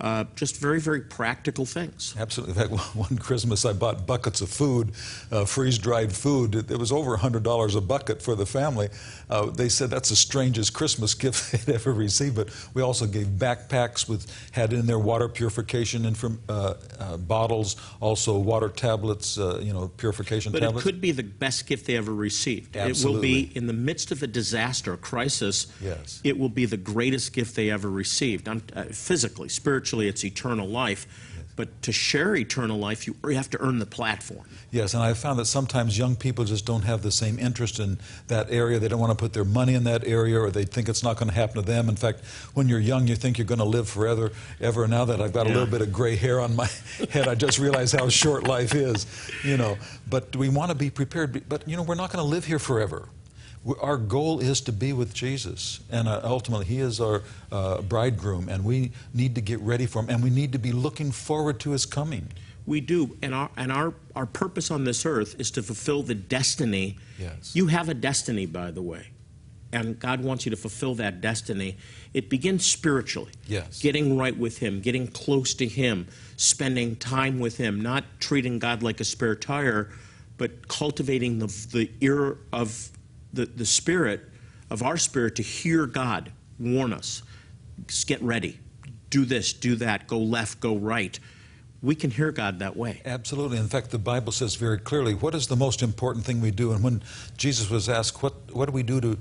Uh, 0.00 0.24
just 0.34 0.60
very, 0.60 0.80
very 0.80 1.00
practical 1.00 1.64
things. 1.64 2.16
Absolutely. 2.18 2.60
In 2.60 2.68
fact, 2.68 2.96
one 2.96 3.16
Christmas 3.16 3.64
I 3.64 3.72
bought 3.72 4.08
buckets 4.08 4.40
of 4.40 4.48
food, 4.48 4.90
uh, 5.30 5.44
freeze 5.44 5.78
dried 5.78 6.12
food. 6.12 6.56
It, 6.56 6.70
it, 6.72 6.78
was 6.78 6.90
over 6.90 7.16
$100 7.16 7.76
a 7.76 7.80
bucket 7.80 8.20
for 8.20 8.34
the 8.34 8.44
family. 8.44 8.88
Uh, 9.30 9.46
they 9.50 9.68
said 9.68 9.90
that's 9.90 10.08
the 10.08 10.16
strangest 10.16 10.74
Christmas 10.74 11.14
gift 11.14 11.52
they'd 11.52 11.74
ever 11.74 11.92
received, 11.92 12.34
but 12.34 12.48
we 12.74 12.82
also 12.82 13.06
gave 13.06 13.28
backpacks 13.28 14.08
with, 14.08 14.26
had 14.50 14.72
in 14.72 14.86
there 14.86 14.98
water 14.98 15.28
purification 15.28 16.06
and 16.06 16.18
from, 16.18 16.40
uh, 16.48 16.74
uh, 16.98 17.16
bottles, 17.16 17.76
also 18.00 18.36
water 18.36 18.68
tablets, 18.68 19.38
uh, 19.38 19.60
you 19.62 19.72
know, 19.72 19.86
purification 19.96 20.50
but 20.50 20.58
tablets. 20.58 20.82
But 20.82 20.88
it 20.88 20.92
could 20.92 21.00
be 21.00 21.12
the 21.12 21.22
best 21.22 21.68
gift 21.68 21.86
they 21.86 21.96
ever 21.96 22.12
received. 22.12 22.76
Absolutely. 22.76 23.10
It 23.10 23.14
will 23.14 23.20
be, 23.22 23.56
in 23.56 23.66
the 23.68 23.72
midst 23.72 24.10
of 24.10 24.24
a 24.24 24.26
disaster, 24.26 24.94
a 24.94 24.98
crisis, 24.98 25.68
yes. 25.80 26.20
it 26.24 26.36
will 26.36 26.48
be 26.48 26.66
the 26.66 26.76
greatest 26.76 27.32
gift 27.32 27.54
they 27.54 27.70
ever 27.70 27.88
received, 27.88 28.48
physically, 28.92 29.48
spiritually 29.48 29.83
spiritually 29.84 30.08
it's 30.08 30.24
eternal 30.24 30.66
life. 30.66 31.06
But 31.56 31.82
to 31.82 31.92
share 31.92 32.34
eternal 32.34 32.78
life, 32.78 33.06
you 33.06 33.14
have 33.28 33.48
to 33.50 33.60
earn 33.60 33.78
the 33.78 33.86
platform. 33.86 34.44
Yes, 34.72 34.92
and 34.92 35.04
I've 35.04 35.18
found 35.18 35.38
that 35.38 35.44
sometimes 35.44 35.96
young 35.96 36.16
people 36.16 36.44
just 36.44 36.66
don't 36.66 36.82
have 36.82 37.02
the 37.02 37.12
same 37.12 37.38
interest 37.38 37.78
in 37.78 37.98
that 38.26 38.50
area. 38.50 38.80
They 38.80 38.88
don't 38.88 38.98
want 38.98 39.16
to 39.16 39.22
put 39.22 39.34
their 39.34 39.44
money 39.44 39.74
in 39.74 39.84
that 39.84 40.04
area, 40.04 40.40
or 40.40 40.50
they 40.50 40.64
think 40.64 40.88
it's 40.88 41.04
not 41.04 41.16
going 41.16 41.28
to 41.28 41.34
happen 41.34 41.54
to 41.54 41.62
them. 41.62 41.88
In 41.88 41.94
fact, 41.94 42.24
when 42.54 42.68
you're 42.68 42.80
young, 42.80 43.06
you 43.06 43.14
think 43.14 43.38
you're 43.38 43.46
going 43.46 43.60
to 43.60 43.64
live 43.64 43.88
forever. 43.88 44.32
Ever 44.60 44.88
now 44.88 45.04
that 45.04 45.20
I've 45.20 45.32
got 45.32 45.46
yeah. 45.46 45.52
a 45.52 45.54
little 45.54 45.70
bit 45.70 45.80
of 45.80 45.92
gray 45.92 46.16
hair 46.16 46.40
on 46.40 46.56
my 46.56 46.68
head, 47.10 47.28
I 47.28 47.36
just 47.36 47.60
realize 47.60 47.92
how 47.92 48.08
short 48.08 48.48
life 48.48 48.74
is. 48.74 49.06
You 49.44 49.56
know, 49.56 49.78
but 50.10 50.34
we 50.34 50.48
want 50.48 50.70
to 50.72 50.74
be 50.74 50.90
prepared. 50.90 51.48
But 51.48 51.68
you 51.68 51.76
know, 51.76 51.84
we're 51.84 51.94
not 51.94 52.10
going 52.10 52.24
to 52.24 52.28
live 52.28 52.44
here 52.44 52.58
forever 52.58 53.08
our 53.80 53.96
goal 53.96 54.40
is 54.40 54.60
to 54.62 54.72
be 54.72 54.92
with 54.92 55.14
Jesus. 55.14 55.80
And 55.90 56.08
uh, 56.08 56.20
ultimately, 56.24 56.66
He 56.66 56.80
is 56.80 57.00
our 57.00 57.22
uh, 57.50 57.80
bridegroom, 57.82 58.48
and 58.48 58.64
we 58.64 58.92
need 59.12 59.34
to 59.34 59.40
get 59.40 59.60
ready 59.60 59.86
for 59.86 60.00
Him, 60.00 60.10
and 60.10 60.22
we 60.22 60.30
need 60.30 60.52
to 60.52 60.58
be 60.58 60.72
looking 60.72 61.12
forward 61.12 61.60
to 61.60 61.70
His 61.70 61.86
coming. 61.86 62.28
We 62.66 62.80
do. 62.80 63.16
And 63.22 63.34
our, 63.34 63.50
and 63.56 63.70
our, 63.70 63.94
our 64.16 64.26
purpose 64.26 64.70
on 64.70 64.84
this 64.84 65.04
earth 65.04 65.38
is 65.38 65.50
to 65.52 65.62
fulfill 65.62 66.02
the 66.02 66.14
destiny. 66.14 66.98
Yes. 67.18 67.54
You 67.54 67.66
have 67.66 67.88
a 67.88 67.94
destiny, 67.94 68.46
by 68.46 68.70
the 68.70 68.82
way. 68.82 69.08
And 69.72 69.98
God 69.98 70.22
wants 70.22 70.46
you 70.46 70.50
to 70.50 70.56
fulfill 70.56 70.94
that 70.96 71.20
destiny. 71.20 71.76
It 72.12 72.30
begins 72.30 72.64
spiritually. 72.64 73.32
Yes. 73.46 73.80
Getting 73.80 74.16
right 74.16 74.36
with 74.36 74.58
Him, 74.58 74.80
getting 74.80 75.08
close 75.08 75.52
to 75.54 75.66
Him, 75.66 76.06
spending 76.36 76.96
time 76.96 77.40
with 77.40 77.56
Him, 77.56 77.80
not 77.80 78.04
treating 78.20 78.58
God 78.58 78.82
like 78.82 79.00
a 79.00 79.04
spare 79.04 79.34
tire, 79.34 79.90
but 80.36 80.68
cultivating 80.68 81.38
the, 81.38 81.46
the 81.72 81.90
ear 82.00 82.38
of 82.52 82.90
the, 83.34 83.46
the 83.46 83.66
spirit 83.66 84.28
of 84.70 84.82
our 84.82 84.96
spirit 84.96 85.36
to 85.36 85.42
hear 85.42 85.86
God 85.86 86.32
warn 86.58 86.92
us. 86.92 87.22
Just 87.86 88.06
get 88.06 88.22
ready. 88.22 88.58
Do 89.10 89.24
this, 89.24 89.52
do 89.52 89.76
that, 89.76 90.06
go 90.06 90.18
left, 90.18 90.60
go 90.60 90.76
right. 90.76 91.18
We 91.84 91.94
can 91.94 92.10
hear 92.10 92.32
God 92.32 92.58
that 92.60 92.76
way. 92.76 93.02
Absolutely. 93.04 93.58
In 93.58 93.68
fact, 93.68 93.90
the 93.90 93.98
Bible 93.98 94.32
says 94.32 94.54
very 94.54 94.78
clearly 94.78 95.14
what 95.14 95.34
is 95.34 95.46
the 95.46 95.56
most 95.56 95.82
important 95.82 96.24
thing 96.24 96.40
we 96.40 96.50
do. 96.50 96.72
And 96.72 96.82
when 96.82 97.02
Jesus 97.36 97.68
was 97.68 97.88
asked, 97.88 98.22
What, 98.22 98.32
what 98.52 98.66
do 98.66 98.72
we 98.72 98.82
do 98.82 99.00
to 99.00 99.18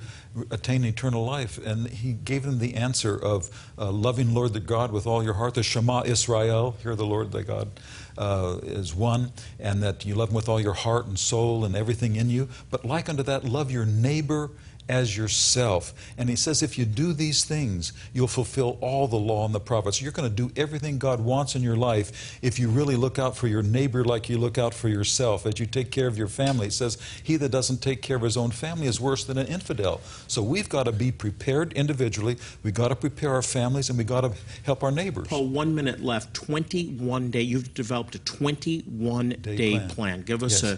attain 0.49 0.86
eternal 0.86 1.26
life? 1.26 1.63
And 1.63 1.88
he 1.89 2.13
gave 2.13 2.43
them 2.43 2.60
the 2.60 2.76
answer 2.76 3.17
of 3.21 3.49
uh, 3.78 3.91
loving 3.91 4.34
Lord 4.34 4.54
the 4.54 4.62
God 4.62 4.91
with 4.91 5.06
all 5.06 5.21
your 5.21 5.34
heart, 5.34 5.56
the 5.56 5.63
Shema 5.63 6.04
Israel, 6.06 6.78
hear 6.82 6.95
the 6.95 7.06
Lord 7.06 7.32
thy 7.32 7.41
God 7.41 7.69
uh, 8.17 8.60
is 8.63 8.95
one, 8.95 9.32
and 9.60 9.84
that 9.84 10.06
you 10.06 10.15
love 10.15 10.30
him 10.30 10.36
with 10.36 10.47
all 10.47 10.60
your 10.60 10.73
heart 10.73 11.06
and 11.06 11.19
soul 11.19 11.65
and 11.65 11.76
everything 11.76 12.15
in 12.15 12.30
you. 12.30 12.47
But 12.69 12.86
like 12.86 13.10
unto 13.10 13.23
that, 13.23 13.43
love 13.43 13.71
your 13.71 13.86
neighbor 13.86 14.52
as 14.89 15.15
yourself. 15.15 15.93
And 16.17 16.30
he 16.30 16.36
says, 16.36 16.62
if 16.62 16.78
you 16.78 16.86
do 16.86 17.13
these 17.13 17.46
things, 17.46 17.93
you'll 18.13 18.28
fulfill 18.28 18.78
all 18.82 19.08
the 19.08 19.17
law 19.17 19.46
and 19.46 19.54
the 19.54 19.60
prophets. 19.60 20.02
You're 20.02 20.12
going 20.12 20.30
to 20.30 20.36
do 20.36 20.52
everything 20.60 20.98
God 20.98 21.22
wants 21.22 21.56
in 21.56 21.62
your 21.62 21.76
life 21.76 22.39
if 22.41 22.60
you 22.60 22.69
really 22.69 22.96
look 22.96 23.19
out 23.19 23.38
for 23.38 23.48
your 23.48 23.63
neighbor 23.63 24.04
like 24.04 24.30
you 24.30 24.38
look 24.38 24.58
out 24.58 24.74
for 24.74 24.89
yourself, 24.89 25.46
as 25.46 25.60
you 25.60 25.65
take 25.65 25.91
care 25.91 26.08
of 26.08 26.17
your 26.17 26.28
family. 26.28 26.67
It 26.67 26.74
says, 26.74 26.98
he 27.24 27.36
that 27.38 27.50
doesn't 27.50 27.82
take 27.82 28.02
care 28.02 28.17
of 28.17 28.24
his 28.24 28.38
own 28.38 28.52
family 28.52 28.88
is 28.88 29.00
worse 29.00 29.24
than 29.24 29.38
an 29.38 29.48
infidel. 29.48 30.02
So 30.28 30.41
we've 30.41 30.69
got 30.69 30.84
to 30.84 30.91
be 30.91 31.12
prepared 31.12 31.74
individually. 31.74 32.38
We've 32.63 32.74
got 32.74 32.89
to 32.89 32.96
prepare 32.96 33.34
our 33.34 33.41
families, 33.41 33.89
and 33.89 33.98
we've 33.98 34.08
got 34.08 34.22
to 34.22 34.34
help 34.63 34.84
our 34.84 34.91
neighbors. 34.91 35.28
Paul, 35.28 35.48
one 35.48 35.74
minute 35.76 36.02
left. 36.02 36.34
21 36.34 37.32
day. 37.32 37.41
You've 37.41 37.74
developed 37.74 38.15
a 38.15 38.19
21 38.19 39.30
day, 39.30 39.56
day 39.56 39.72
plan. 39.72 39.89
plan. 39.89 40.22
Give 40.24 40.43
us 40.43 40.63
yes. 40.63 40.74
a 40.74 40.78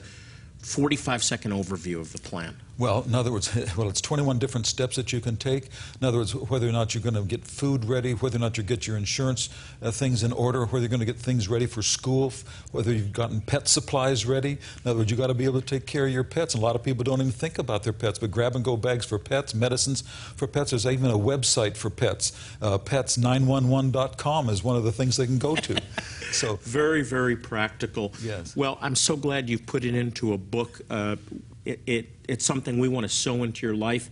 45 0.65 1.23
second 1.23 1.51
overview 1.51 1.99
of 1.99 2.11
the 2.11 2.19
plan. 2.19 2.55
Well, 2.77 3.03
in 3.07 3.15
other 3.15 3.31
words, 3.31 3.55
well, 3.77 3.89
it's 3.89 4.01
21 4.01 4.37
different 4.39 4.65
steps 4.65 4.97
that 4.97 5.13
you 5.13 5.21
can 5.21 5.37
take. 5.37 5.69
In 5.99 6.07
other 6.07 6.17
words, 6.17 6.35
whether 6.35 6.67
or 6.67 6.71
not 6.71 6.93
you're 6.93 7.03
going 7.03 7.15
to 7.15 7.23
get 7.23 7.45
food 7.45 7.85
ready, 7.85 8.13
whether 8.13 8.35
or 8.35 8.39
not 8.39 8.57
you 8.57 8.63
get 8.63 8.85
your 8.85 8.97
insurance 8.97 9.49
uh, 9.81 9.91
things 9.91 10.23
in 10.23 10.33
order, 10.33 10.65
whether 10.65 10.79
you're 10.79 10.89
going 10.89 10.99
to 10.99 11.05
get 11.05 11.17
things 11.17 11.47
ready 11.47 11.65
for 11.65 11.81
school, 11.81 12.33
whether 12.71 12.91
you've 12.91 13.13
gotten 13.13 13.41
pet 13.41 13.67
supplies 13.67 14.25
ready. 14.25 14.51
In 14.83 14.91
other 14.91 14.99
words, 14.99 15.11
you've 15.11 15.19
got 15.19 15.27
to 15.27 15.33
be 15.33 15.45
able 15.45 15.61
to 15.61 15.65
take 15.65 15.85
care 15.85 16.05
of 16.05 16.11
your 16.11 16.23
pets. 16.23 16.53
And 16.53 16.61
a 16.61 16.65
lot 16.65 16.75
of 16.75 16.83
people 16.83 17.03
don't 17.03 17.21
even 17.21 17.31
think 17.31 17.57
about 17.57 17.83
their 17.83 17.93
pets, 17.93 18.19
but 18.19 18.31
grab 18.31 18.55
and 18.55 18.65
go 18.65 18.75
bags 18.75 19.05
for 19.05 19.17
pets, 19.17 19.55
medicines 19.55 20.01
for 20.35 20.47
pets. 20.47 20.71
There's 20.71 20.85
even 20.85 21.11
a 21.11 21.17
website 21.17 21.77
for 21.77 21.89
pets. 21.89 22.33
Uh, 22.61 22.77
pets911.com 22.77 24.49
is 24.49 24.63
one 24.63 24.75
of 24.75 24.83
the 24.83 24.91
things 24.91 25.17
they 25.17 25.25
can 25.25 25.39
go 25.39 25.55
to. 25.55 25.81
so 26.31 26.57
very, 26.63 27.03
very 27.03 27.37
practical. 27.37 28.11
Yes. 28.21 28.55
Well, 28.55 28.77
I'm 28.81 28.95
so 28.95 29.15
glad 29.15 29.49
you've 29.49 29.65
put 29.65 29.85
it 29.85 29.95
into 29.95 30.33
a 30.33 30.37
book. 30.37 30.81
Uh, 30.89 31.15
it, 31.65 31.81
it, 31.85 32.09
it's 32.29 32.45
something 32.45 32.79
we 32.79 32.87
want 32.87 33.03
to 33.03 33.09
sow 33.09 33.43
into 33.43 33.65
your 33.65 33.75
life 33.75 34.09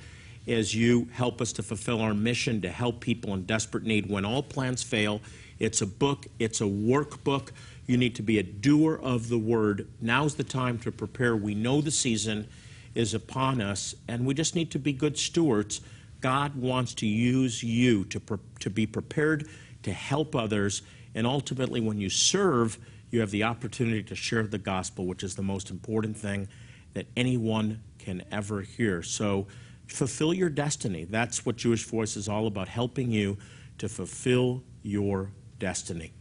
as 0.47 0.75
you 0.75 1.07
help 1.13 1.39
us 1.39 1.53
to 1.53 1.63
fulfill 1.63 2.01
our 2.01 2.13
mission 2.13 2.61
to 2.61 2.69
help 2.69 2.99
people 2.99 3.33
in 3.33 3.45
desperate 3.45 3.83
need. 3.83 4.09
When 4.09 4.25
all 4.25 4.43
plans 4.43 4.83
fail, 4.83 5.21
it's 5.59 5.81
a 5.81 5.87
book, 5.87 6.27
it's 6.39 6.59
a 6.59 6.65
workbook. 6.65 7.51
You 7.85 7.97
need 7.97 8.15
to 8.15 8.21
be 8.21 8.39
a 8.39 8.43
doer 8.43 8.99
of 9.01 9.29
the 9.29 9.37
word. 9.37 9.87
Now's 10.01 10.35
the 10.35 10.43
time 10.43 10.79
to 10.79 10.91
prepare. 10.91 11.35
We 11.35 11.55
know 11.55 11.81
the 11.81 11.91
season 11.91 12.47
is 12.95 13.13
upon 13.13 13.61
us, 13.61 13.95
and 14.07 14.25
we 14.25 14.33
just 14.33 14.55
need 14.55 14.71
to 14.71 14.79
be 14.79 14.93
good 14.93 15.17
stewards. 15.17 15.81
God 16.21 16.55
wants 16.55 16.93
to 16.95 17.05
use 17.05 17.63
you 17.63 18.05
to, 18.05 18.19
pre- 18.19 18.37
to 18.59 18.69
be 18.69 18.85
prepared 18.85 19.47
to 19.83 19.91
help 19.91 20.35
others, 20.35 20.81
and 21.15 21.27
ultimately, 21.27 21.81
when 21.81 21.99
you 21.99 22.09
serve, 22.09 22.77
you 23.11 23.19
have 23.19 23.31
the 23.31 23.43
opportunity 23.43 24.01
to 24.03 24.15
share 24.15 24.43
the 24.43 24.57
gospel, 24.57 25.05
which 25.05 25.23
is 25.23 25.35
the 25.35 25.43
most 25.43 25.69
important 25.69 26.17
thing 26.17 26.47
that 26.93 27.08
anyone 27.15 27.82
can 27.99 28.23
ever 28.32 28.62
hear. 28.62 29.03
So 29.03 29.47
fulfill 29.88 30.34
your 30.34 30.49
destiny. 30.49 31.06
That's 31.06 31.45
what 31.45 31.56
Jewish 31.56 31.86
Voice 31.86 32.15
is 32.15 32.27
all 32.27 32.47
about, 32.47 32.67
helping 32.67 33.12
you 33.12 33.38
to 33.77 33.89
fulfill 33.89 34.63
your 34.82 35.32
destiny. 35.60 36.13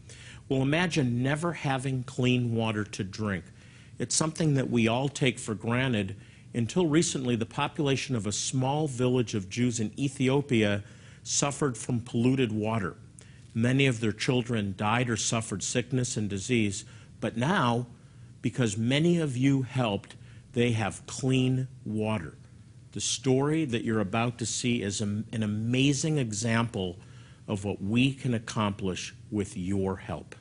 Well, 0.49 0.63
imagine 0.63 1.23
never 1.23 1.53
having 1.53 2.03
clean 2.03 2.55
water 2.55 2.85
to 2.85 3.05
drink. 3.05 3.45
It's 3.99 4.15
something 4.15 4.55
that 4.55 4.71
we 4.71 4.89
all 4.89 5.09
take 5.09 5.39
for 5.39 5.55
granted. 5.55 6.17
Until 6.55 6.87
recently, 6.87 7.37
the 7.37 7.47
population 7.47 8.15
of 8.15 8.27
a 8.27 8.33
small 8.33 8.87
village 8.89 9.35
of 9.35 9.49
Jews 9.49 9.81
in 9.81 9.99
Ethiopia 9.99 10.83
suffered 11.23 11.77
from 11.77 12.01
polluted 12.01 12.53
water. 12.53 12.97
Many 13.55 13.87
of 13.87 14.01
their 14.01 14.13
children 14.13 14.75
died 14.77 15.09
or 15.09 15.17
suffered 15.17 15.63
sickness 15.63 16.17
and 16.17 16.29
disease. 16.29 16.85
But 17.21 17.37
now, 17.37 17.87
because 18.41 18.77
many 18.77 19.19
of 19.19 19.37
you 19.37 19.63
helped, 19.63 20.17
they 20.53 20.73
have 20.73 21.07
clean 21.07 21.69
water. 21.85 22.37
The 22.93 23.01
story 23.01 23.65
that 23.65 23.85
you're 23.85 24.01
about 24.01 24.39
to 24.39 24.47
see 24.47 24.83
is 24.83 25.01
an 25.01 25.27
amazing 25.33 26.19
example 26.19 26.99
of 27.49 27.65
what 27.65 27.83
we 27.83 28.13
can 28.13 28.35
accomplish 28.35 29.15
with 29.31 29.57
your 29.57 29.97
help. 29.97 30.35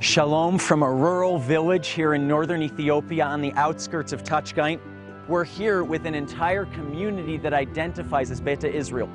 Shalom 0.00 0.58
from 0.58 0.82
a 0.82 0.92
rural 0.92 1.38
village 1.38 1.88
here 1.88 2.14
in 2.14 2.26
northern 2.26 2.62
Ethiopia 2.62 3.24
on 3.24 3.40
the 3.40 3.52
outskirts 3.52 4.12
of 4.12 4.22
Tachgaint. 4.24 4.80
We're 5.28 5.44
here 5.44 5.84
with 5.84 6.06
an 6.06 6.14
entire 6.14 6.64
community 6.66 7.36
that 7.38 7.52
identifies 7.52 8.30
as 8.30 8.40
Beta 8.40 8.70
Israel. 8.70 9.10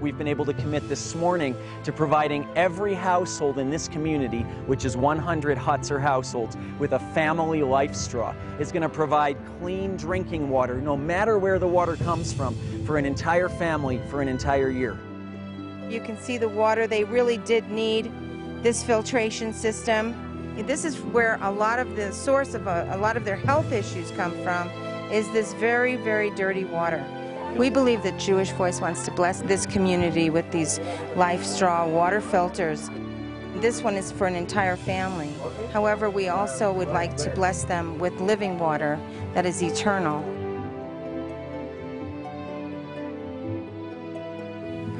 We've 0.00 0.16
been 0.16 0.28
able 0.28 0.44
to 0.44 0.52
commit 0.54 0.88
this 0.88 1.16
morning 1.16 1.56
to 1.82 1.92
providing 1.92 2.46
every 2.54 2.94
household 2.94 3.58
in 3.58 3.68
this 3.68 3.88
community, 3.88 4.42
which 4.66 4.84
is 4.84 4.96
100 4.96 5.58
huts 5.58 5.90
or 5.90 5.98
households, 5.98 6.56
with 6.78 6.92
a 6.92 7.00
family 7.00 7.62
life 7.62 7.96
straw. 7.96 8.32
It's 8.60 8.70
going 8.70 8.82
to 8.82 8.88
provide 8.88 9.36
clean 9.60 9.96
drinking 9.96 10.50
water, 10.50 10.80
no 10.80 10.96
matter 10.96 11.36
where 11.38 11.58
the 11.58 11.66
water 11.66 11.96
comes 11.96 12.32
from, 12.32 12.54
for 12.84 12.96
an 12.96 13.04
entire 13.04 13.48
family 13.48 14.00
for 14.08 14.22
an 14.22 14.28
entire 14.28 14.70
year. 14.70 14.96
You 15.90 16.00
can 16.00 16.16
see 16.16 16.38
the 16.38 16.48
water 16.48 16.86
they 16.86 17.02
really 17.02 17.38
did 17.38 17.68
need, 17.70 18.12
this 18.62 18.84
filtration 18.84 19.52
system. 19.52 20.14
This 20.66 20.84
is 20.84 21.00
where 21.00 21.38
a 21.40 21.50
lot 21.50 21.80
of 21.80 21.96
the 21.96 22.12
source 22.12 22.54
of 22.54 22.68
a, 22.68 22.88
a 22.92 22.98
lot 22.98 23.16
of 23.16 23.24
their 23.24 23.36
health 23.36 23.72
issues 23.72 24.12
come 24.12 24.32
from, 24.44 24.68
is 25.10 25.28
this 25.32 25.54
very, 25.54 25.96
very 25.96 26.30
dirty 26.30 26.64
water. 26.64 27.04
We 27.58 27.70
believe 27.70 28.04
that 28.04 28.16
Jewish 28.20 28.52
Voice 28.52 28.80
wants 28.80 29.04
to 29.06 29.10
bless 29.10 29.42
this 29.42 29.66
community 29.66 30.30
with 30.30 30.48
these 30.52 30.78
life 31.16 31.44
straw 31.44 31.88
water 31.88 32.20
filters. 32.20 32.88
This 33.56 33.82
one 33.82 33.96
is 33.96 34.12
for 34.12 34.28
an 34.28 34.36
entire 34.36 34.76
family. 34.76 35.34
However, 35.72 36.08
we 36.08 36.28
also 36.28 36.72
would 36.72 36.86
like 36.86 37.16
to 37.16 37.30
bless 37.30 37.64
them 37.64 37.98
with 37.98 38.14
living 38.20 38.60
water 38.60 38.96
that 39.34 39.44
is 39.44 39.60
eternal. 39.60 40.22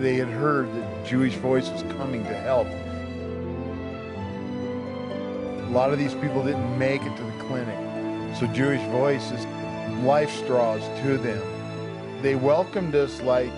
They 0.01 0.17
had 0.17 0.27
heard 0.27 0.75
that 0.75 1.07
Jewish 1.07 1.35
Voice 1.37 1.71
was 1.71 1.83
coming 1.97 2.25
to 2.25 2.35
help. 2.35 2.67
A 5.65 5.71
lot 5.71 5.93
of 5.93 5.99
these 6.01 6.15
people 6.15 6.43
didn't 6.43 6.77
make 6.77 7.03
it 7.03 7.17
to 7.19 7.23
the 7.23 7.45
clinic, 7.45 7.79
so 8.37 8.49
Jewish 8.49 8.83
Voice 8.91 9.31
is 9.31 9.47
life 10.03 10.31
straws 10.33 10.83
to 11.03 11.19
them 11.19 11.58
they 12.23 12.35
welcomed 12.35 12.95
us 12.95 13.21
like 13.23 13.51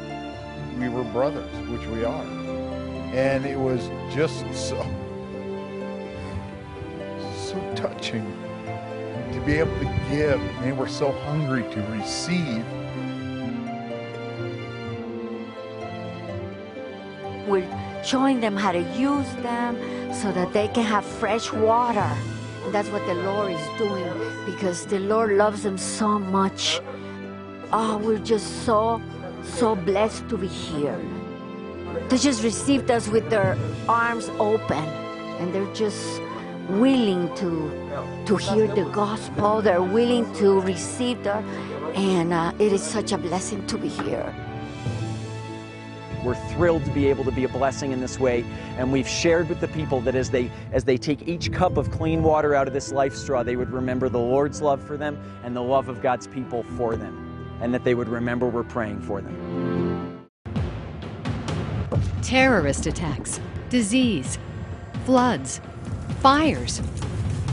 we 0.79 0.89
were 0.89 1.05
brothers, 1.05 1.51
which 1.69 1.87
we 1.87 2.05
are. 2.05 2.25
And 3.13 3.45
it 3.45 3.59
was 3.59 3.89
just 4.15 4.39
so, 4.55 4.81
so 7.37 7.75
touching 7.75 8.25
to 9.33 9.41
be 9.47 9.55
able 9.55 9.77
to 9.79 10.01
give. 10.11 10.41
They 10.63 10.73
were 10.73 10.89
so 10.89 11.13
hungry 11.13 11.63
to 11.73 11.81
receive. 11.93 12.65
We're 17.49 17.67
showing 18.05 18.41
them 18.41 18.57
how 18.57 18.73
to 18.73 18.83
use 18.97 19.31
them 19.37 19.77
so 20.13 20.31
that 20.33 20.53
they 20.53 20.69
can 20.69 20.85
have 20.85 21.05
fresh 21.05 21.53
water. 21.53 22.11
And 22.65 22.75
that's 22.75 22.89
what 22.91 23.05
the 23.07 23.15
Lord 23.15 23.53
is 23.53 23.79
doing 23.79 24.05
because 24.47 24.87
the 24.87 24.99
Lord 24.99 25.33
loves 25.33 25.63
them 25.63 25.79
so 25.79 26.19
much. 26.19 26.81
Oh, 27.73 27.99
we're 27.99 28.19
just 28.19 28.65
so, 28.65 29.01
so 29.45 29.77
blessed 29.77 30.29
to 30.29 30.37
be 30.37 30.49
here. 30.49 30.99
They 32.09 32.19
just 32.19 32.43
received 32.43 32.91
us 32.91 33.07
with 33.07 33.31
their 33.31 33.57
arms 33.89 34.29
open, 34.41 34.85
and 35.39 35.55
they're 35.55 35.73
just 35.73 36.21
willing 36.69 37.33
to 37.37 37.71
to 38.27 38.37
hear 38.37 38.67
the 38.67 38.91
gospel. 38.91 39.63
They're 39.63 39.83
willing 39.83 40.33
to 40.35 40.61
receive 40.63 41.23
the, 41.23 41.35
and 41.95 42.33
uh, 42.33 42.53
it 42.59 42.73
is 42.73 42.83
such 42.83 43.13
a 43.13 43.19
blessing 43.19 43.65
to 43.69 43.79
be 43.79 43.87
here. 43.87 44.35
We're 46.25 46.35
thrilled 46.51 46.85
to 46.87 46.91
be 46.91 47.07
able 47.07 47.23
to 47.25 47.33
be 47.33 47.45
a 47.45 47.49
blessing 47.49 47.93
in 47.93 48.01
this 48.01 48.19
way, 48.19 48.45
and 48.79 48.91
we've 48.91 49.09
shared 49.09 49.49
with 49.49 49.61
the 49.61 49.69
people 49.69 50.01
that 50.01 50.17
as 50.17 50.29
they 50.29 50.51
as 50.73 50.83
they 50.83 50.97
take 50.97 51.29
each 51.29 51.53
cup 51.53 51.77
of 51.77 51.93
clean 51.93 52.25
water 52.25 52.53
out 52.53 52.67
of 52.67 52.75
this 52.75 52.91
life 52.91 53.15
straw, 53.15 53.45
they 53.45 53.55
would 53.55 53.71
remember 53.71 54.09
the 54.09 54.19
Lord's 54.19 54.61
love 54.61 54.83
for 54.83 54.97
them 54.97 55.17
and 55.45 55.55
the 55.55 55.63
love 55.63 55.89
of 55.89 56.03
God's 56.03 56.27
people 56.27 56.65
for 56.77 56.97
them 56.97 57.30
and 57.61 57.73
that 57.75 57.85
they 57.85 57.95
would 57.95 58.09
remember 58.09 58.47
we're 58.47 58.63
praying 58.63 59.01
for 59.01 59.21
them. 59.21 60.29
Terrorist 62.23 62.87
attacks, 62.87 63.41
disease, 63.69 64.39
floods, 65.05 65.61
fires, 66.21 66.81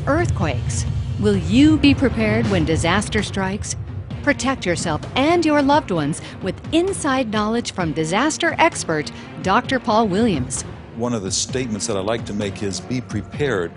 earthquakes. 0.05 0.85
Will 1.19 1.37
you 1.37 1.77
be 1.77 1.95
prepared 1.95 2.45
when 2.47 2.63
disaster 2.65 3.23
strikes? 3.23 3.75
Protect 4.23 4.65
yourself 4.65 5.01
and 5.15 5.45
your 5.45 5.61
loved 5.61 5.89
ones 5.89 6.21
with 6.41 6.61
inside 6.73 7.31
knowledge 7.31 7.71
from 7.71 7.93
disaster 7.93 8.55
expert 8.59 9.11
Dr. 9.41 9.79
Paul 9.79 10.07
Williams. 10.07 10.63
one 10.97 11.13
of 11.13 11.21
the 11.21 11.31
statements 11.31 11.85
that 11.87 11.95
I 11.95 11.99
like 12.01 12.25
to 12.25 12.33
make 12.33 12.63
is 12.63 12.79
be 12.81 13.01
prepared, 13.01 13.71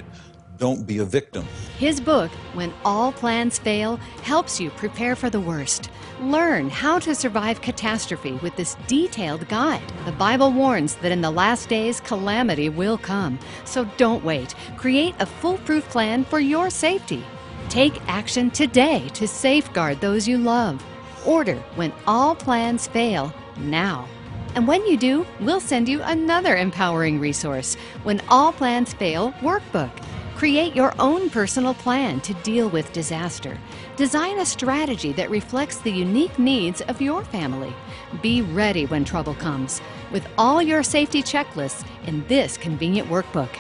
don't 0.61 0.87
be 0.87 0.99
a 0.99 1.05
victim. 1.05 1.45
His 1.79 2.01
book, 2.01 2.31
When 2.53 2.73
All 2.85 3.13
Plans 3.13 3.59
Fail, 3.59 3.97
helps 4.23 4.61
you 4.61 4.69
prepare 4.71 5.17
for 5.17 5.31
the 5.31 5.41
worst. 5.41 5.91
Learn 6.21 6.69
how 6.69 6.99
to 6.99 7.15
survive 7.15 7.63
catastrophe 7.63 8.33
with 8.43 8.55
this 8.57 8.77
detailed 8.87 9.49
guide. 9.49 9.83
The 10.05 10.13
Bible 10.13 10.53
warns 10.53 10.97
that 10.97 11.13
in 11.13 11.23
the 11.23 11.31
last 11.31 11.71
days, 11.71 12.01
calamity 12.01 12.69
will 12.69 12.99
come. 12.99 13.39
So 13.65 13.87
don't 13.97 14.23
wait. 14.23 14.55
Create 14.77 15.15
a 15.19 15.25
foolproof 15.25 15.89
plan 15.89 16.25
for 16.25 16.41
your 16.41 16.69
safety. 16.69 17.25
Take 17.71 18.07
action 18.07 18.51
today 18.51 19.09
to 19.15 19.27
safeguard 19.27 20.01
those 20.03 20.29
you 20.29 20.37
love. 20.37 20.85
Order 21.25 21.57
When 21.77 21.93
All 22.07 22.35
Plans 22.35 22.87
Fail 22.87 23.33
now. 23.57 24.07
And 24.55 24.69
when 24.69 24.85
you 24.85 24.99
do, 24.99 25.25
we'll 25.41 25.61
send 25.61 25.89
you 25.89 26.03
another 26.03 26.57
empowering 26.57 27.19
resource 27.19 27.77
When 28.03 28.21
All 28.29 28.53
Plans 28.53 28.93
Fail 28.93 29.33
Workbook. 29.41 29.93
Create 30.41 30.75
your 30.75 30.95
own 30.99 31.29
personal 31.29 31.75
plan 31.75 32.19
to 32.23 32.33
deal 32.33 32.71
with 32.71 32.95
disaster. 32.95 33.59
Design 33.97 34.39
a 34.39 34.47
strategy 34.47 35.13
that 35.13 35.29
reflects 35.29 35.77
the 35.77 35.93
unique 35.93 36.39
needs 36.39 36.81
of 36.81 37.03
your 37.03 37.23
family. 37.23 37.75
Be 38.23 38.41
ready 38.41 38.87
when 38.87 39.05
trouble 39.05 39.35
comes 39.35 39.83
with 40.11 40.27
all 40.39 40.63
your 40.63 40.83
safety 40.83 41.23
checklists 41.23 41.87
in 42.07 42.27
this 42.27 42.57
convenient 42.57 43.07
workbook. 43.11 43.51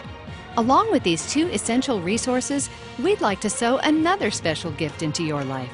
Along 0.57 0.91
with 0.91 1.03
these 1.03 1.31
two 1.31 1.49
essential 1.49 2.01
resources, 2.01 2.71
we'd 3.03 3.21
like 3.21 3.43
to 3.43 3.51
sow 3.51 3.77
another 3.77 4.31
special 4.31 4.71
gift 4.71 5.03
into 5.03 5.23
your 5.23 5.45
life. 5.45 5.69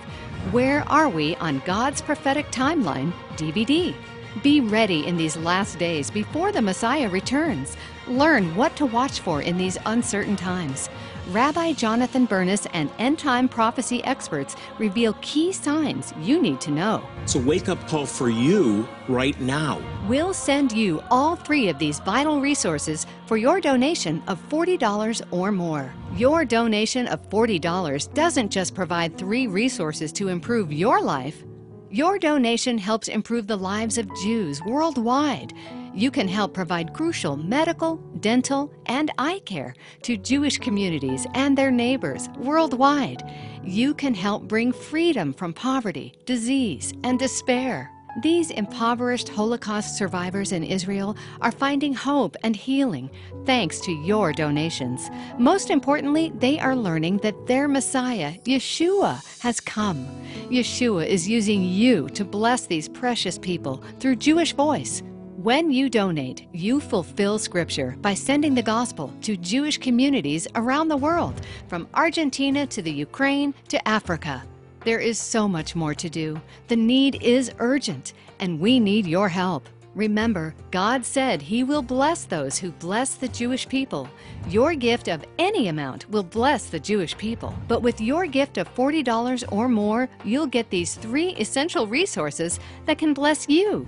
Where 0.51 0.83
Are 0.89 1.09
We 1.09 1.37
on 1.37 1.63
God's 1.65 2.03
Prophetic 2.03 2.51
Timeline 2.51 3.13
DVD? 3.37 3.95
Be 4.43 4.61
ready 4.61 5.07
in 5.07 5.17
these 5.17 5.37
last 5.37 5.79
days 5.79 6.11
before 6.11 6.51
the 6.51 6.63
Messiah 6.63 7.09
returns. 7.09 7.77
Learn 8.09 8.55
what 8.55 8.77
to 8.77 8.87
watch 8.87 9.19
for 9.19 9.43
in 9.43 9.59
these 9.59 9.79
uncertain 9.85 10.37
times. 10.37 10.89
Rabbi 11.31 11.73
Jonathan 11.73 12.25
Bernis 12.25 12.67
and 12.73 12.89
end 13.01 13.19
time 13.19 13.49
prophecy 13.49 14.05
experts 14.05 14.55
reveal 14.79 15.15
key 15.23 15.51
signs 15.51 16.15
you 16.21 16.41
need 16.41 16.61
to 16.61 16.71
know. 16.71 17.03
It's 17.25 17.35
a 17.35 17.41
wake 17.41 17.69
up 17.69 17.85
call 17.89 18.07
for 18.07 18.31
you 18.31 18.87
right 19.09 19.39
now. 19.41 19.83
We'll 20.07 20.33
send 20.33 20.71
you 20.71 21.03
all 21.11 21.35
three 21.35 21.69
of 21.69 21.81
these 21.81 21.99
vital 21.99 22.41
resources 22.41 23.07
for 23.27 23.37
your 23.37 23.61
donation 23.61 24.23
of 24.29 24.41
$40 24.49 25.23
or 25.33 25.51
more. 25.51 25.93
Your 26.15 26.45
donation 26.45 27.09
of 27.09 27.29
$40 27.29 28.15
doesn't 28.15 28.53
just 28.53 28.73
provide 28.73 29.19
three 29.19 29.49
resources 29.49 30.13
to 30.13 30.29
improve 30.29 30.73
your 30.73 31.03
life. 31.03 31.43
Your 31.91 32.21
donation 32.21 32.79
helps 32.79 33.09
improve 33.09 33.49
the 33.49 33.57
lives 33.57 33.99
of 33.99 34.09
Jews 34.23 34.63
worldwide. 34.65 35.53
You 35.97 36.11
can 36.11 36.29
help 36.29 36.53
provide 36.53 36.93
crucial 36.93 37.39
medical, 37.39 37.97
dental, 38.21 38.71
and 38.85 39.11
eye 39.17 39.41
care 39.47 39.75
to 40.03 40.19
Jewish 40.19 40.59
communities 40.59 41.27
and 41.33 41.57
their 41.57 41.71
neighbors 41.71 42.29
worldwide. 42.37 43.23
You 43.65 43.95
can 43.95 44.13
help 44.13 44.47
bring 44.47 44.73
freedom 44.73 45.33
from 45.33 45.55
poverty, 45.55 46.13
disease, 46.27 46.93
and 47.03 47.19
despair. 47.19 47.91
These 48.23 48.51
impoverished 48.51 49.31
Holocaust 49.31 49.97
survivors 49.97 50.53
in 50.53 50.65
Israel 50.65 51.17
are 51.41 51.51
finding 51.51 51.95
hope 51.95 52.37
and 52.45 52.55
healing 52.55 53.09
thanks 53.47 53.81
to 53.81 53.93
your 53.93 54.35
donations. 54.35 55.11
Most 55.39 55.71
importantly, 55.71 56.31
they 56.37 56.59
are 56.59 56.77
learning 56.77 57.19
that 57.19 57.47
their 57.47 57.69
Messiah, 57.69 58.35
Yeshua, 58.45 59.25
has 59.41 59.61
come. 59.61 60.07
Yeshua 60.51 61.07
is 61.07 61.27
using 61.27 61.63
you 61.63 62.11
to 62.11 62.23
bless 62.23 62.67
these 62.67 62.87
precious 62.87 63.39
people 63.39 63.83
through 63.99 64.17
Jewish 64.17 64.53
Voice. 64.53 65.03
When 65.47 65.71
you 65.71 65.89
donate, 65.89 66.49
you 66.53 66.81
fulfill 66.81 67.39
Scripture 67.39 67.97
by 68.01 68.15
sending 68.15 68.53
the 68.53 68.65
gospel 68.65 69.15
to 69.23 69.37
Jewish 69.37 69.79
communities 69.79 70.49
around 70.57 70.89
the 70.89 70.97
world, 70.97 71.41
from 71.69 71.87
Argentina 71.95 72.67
to 72.67 72.83
the 72.83 72.91
Ukraine 72.91 73.55
to 73.69 73.87
Africa. 73.87 74.43
There 74.85 74.99
is 74.99 75.21
so 75.21 75.47
much 75.47 75.77
more 75.77 75.95
to 75.95 76.11
do. 76.11 76.41
The 76.67 76.75
need 76.75 77.23
is 77.23 77.53
urgent, 77.61 78.15
and 78.41 78.59
we 78.59 78.81
need 78.81 79.07
your 79.07 79.29
help. 79.29 79.69
Remember, 79.95 80.53
God 80.73 81.07
said 81.07 81.41
He 81.41 81.63
will 81.63 81.81
bless 81.81 82.25
those 82.25 82.59
who 82.59 82.73
bless 82.73 83.15
the 83.15 83.29
Jewish 83.29 83.69
people. 83.69 84.09
Your 84.49 84.75
gift 84.75 85.07
of 85.07 85.25
any 85.39 85.69
amount 85.69 86.11
will 86.11 86.25
bless 86.25 86.67
the 86.67 86.81
Jewish 86.81 87.17
people. 87.17 87.55
But 87.69 87.83
with 87.83 88.01
your 88.01 88.27
gift 88.27 88.59
of 88.59 88.75
$40 88.75 89.45
or 89.53 89.69
more, 89.69 90.09
you'll 90.25 90.49
get 90.49 90.71
these 90.71 90.97
three 90.97 91.37
essential 91.37 91.87
resources 91.87 92.59
that 92.87 92.99
can 92.99 93.15
bless 93.15 93.49
you. 93.49 93.87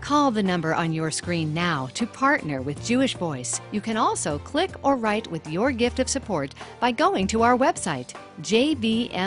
Call 0.00 0.30
the 0.30 0.42
number 0.42 0.74
on 0.74 0.92
your 0.92 1.10
screen 1.10 1.52
now 1.52 1.88
to 1.94 2.06
partner 2.06 2.62
with 2.62 2.84
Jewish 2.84 3.14
Voice. 3.14 3.60
You 3.70 3.80
can 3.80 3.96
also 3.96 4.38
click 4.38 4.70
or 4.82 4.96
write 4.96 5.30
with 5.30 5.46
your 5.46 5.70
gift 5.72 5.98
of 6.00 6.08
support 6.08 6.54
by 6.80 6.90
going 6.90 7.26
to 7.28 7.42
our 7.42 7.56
website, 7.56 8.14
jvmi.tv, 8.40 9.18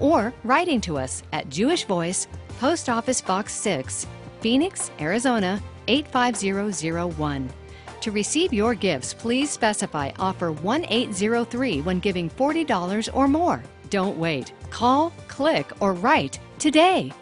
or 0.00 0.34
writing 0.44 0.80
to 0.80 0.96
us 0.96 1.22
at 1.32 1.50
Jewish 1.50 1.84
Voice, 1.84 2.26
Post 2.58 2.88
Office 2.88 3.20
Box 3.20 3.52
6, 3.52 4.06
Phoenix, 4.40 4.90
Arizona 4.98 5.62
85001. 5.88 7.50
To 8.00 8.10
receive 8.10 8.52
your 8.52 8.74
gifts, 8.74 9.12
please 9.12 9.50
specify 9.50 10.10
offer 10.18 10.52
1803 10.52 11.82
when 11.82 12.00
giving 12.00 12.30
$40 12.30 13.14
or 13.14 13.28
more. 13.28 13.62
Don't 13.90 14.16
wait. 14.16 14.52
Call, 14.70 15.10
click, 15.28 15.70
or 15.80 15.92
write 15.92 16.38
today. 16.58 17.12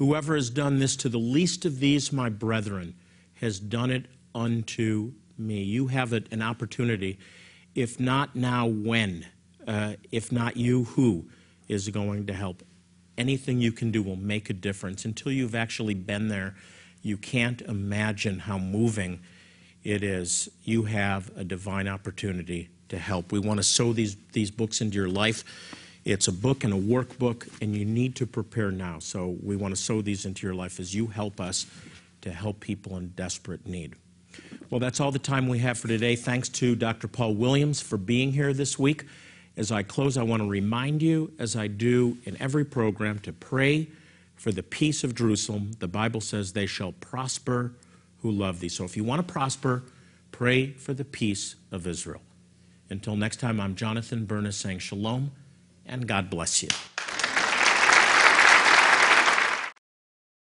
Whoever 0.00 0.34
has 0.34 0.48
done 0.48 0.78
this 0.78 0.96
to 0.96 1.10
the 1.10 1.18
least 1.18 1.66
of 1.66 1.78
these, 1.78 2.10
my 2.10 2.30
brethren, 2.30 2.94
has 3.34 3.60
done 3.60 3.90
it 3.90 4.06
unto 4.34 5.12
me. 5.36 5.62
You 5.62 5.88
have 5.88 6.14
an 6.14 6.40
opportunity. 6.40 7.18
If 7.74 8.00
not 8.00 8.34
now, 8.34 8.66
when? 8.66 9.26
Uh, 9.68 9.96
if 10.10 10.32
not 10.32 10.56
you, 10.56 10.84
who 10.84 11.28
is 11.68 11.86
going 11.90 12.24
to 12.28 12.32
help? 12.32 12.62
Anything 13.18 13.60
you 13.60 13.72
can 13.72 13.90
do 13.90 14.02
will 14.02 14.16
make 14.16 14.48
a 14.48 14.54
difference. 14.54 15.04
Until 15.04 15.32
you've 15.32 15.54
actually 15.54 15.92
been 15.92 16.28
there, 16.28 16.54
you 17.02 17.18
can't 17.18 17.60
imagine 17.60 18.38
how 18.38 18.56
moving 18.56 19.20
it 19.84 20.02
is. 20.02 20.48
You 20.64 20.84
have 20.84 21.30
a 21.36 21.44
divine 21.44 21.88
opportunity 21.88 22.70
to 22.88 22.96
help. 22.96 23.32
We 23.32 23.38
want 23.38 23.58
to 23.58 23.64
sow 23.64 23.92
these, 23.92 24.16
these 24.32 24.50
books 24.50 24.80
into 24.80 24.96
your 24.96 25.10
life. 25.10 25.44
It's 26.04 26.28
a 26.28 26.32
book 26.32 26.64
and 26.64 26.72
a 26.72 26.78
workbook, 26.78 27.48
and 27.60 27.76
you 27.76 27.84
need 27.84 28.16
to 28.16 28.26
prepare 28.26 28.70
now. 28.70 28.98
So 29.00 29.36
we 29.42 29.56
want 29.56 29.74
to 29.74 29.80
sow 29.80 30.00
these 30.00 30.24
into 30.24 30.46
your 30.46 30.54
life 30.54 30.80
as 30.80 30.94
you 30.94 31.08
help 31.08 31.40
us 31.40 31.66
to 32.22 32.32
help 32.32 32.60
people 32.60 32.96
in 32.96 33.08
desperate 33.08 33.66
need. 33.66 33.94
Well, 34.70 34.80
that's 34.80 35.00
all 35.00 35.10
the 35.10 35.18
time 35.18 35.48
we 35.48 35.58
have 35.58 35.78
for 35.78 35.88
today. 35.88 36.16
Thanks 36.16 36.48
to 36.50 36.74
Dr. 36.74 37.08
Paul 37.08 37.34
Williams 37.34 37.80
for 37.80 37.96
being 37.96 38.32
here 38.32 38.52
this 38.52 38.78
week. 38.78 39.04
As 39.56 39.70
I 39.70 39.82
close, 39.82 40.16
I 40.16 40.22
want 40.22 40.42
to 40.42 40.48
remind 40.48 41.02
you, 41.02 41.32
as 41.38 41.54
I 41.54 41.66
do 41.66 42.16
in 42.24 42.40
every 42.40 42.64
program, 42.64 43.18
to 43.20 43.32
pray 43.32 43.88
for 44.36 44.52
the 44.52 44.62
peace 44.62 45.04
of 45.04 45.14
Jerusalem. 45.14 45.72
The 45.80 45.88
Bible 45.88 46.20
says, 46.20 46.52
They 46.52 46.66
shall 46.66 46.92
prosper 46.92 47.74
who 48.22 48.30
love 48.30 48.60
thee. 48.60 48.68
So 48.68 48.84
if 48.84 48.96
you 48.96 49.04
want 49.04 49.26
to 49.26 49.30
prosper, 49.30 49.82
pray 50.32 50.72
for 50.72 50.94
the 50.94 51.04
peace 51.04 51.56
of 51.70 51.86
Israel. 51.86 52.22
Until 52.88 53.16
next 53.16 53.40
time, 53.40 53.60
I'm 53.60 53.74
Jonathan 53.74 54.24
Bernis 54.24 54.56
saying 54.56 54.78
shalom 54.78 55.32
and 55.86 56.06
God 56.06 56.30
bless 56.30 56.62
you. 56.62 56.68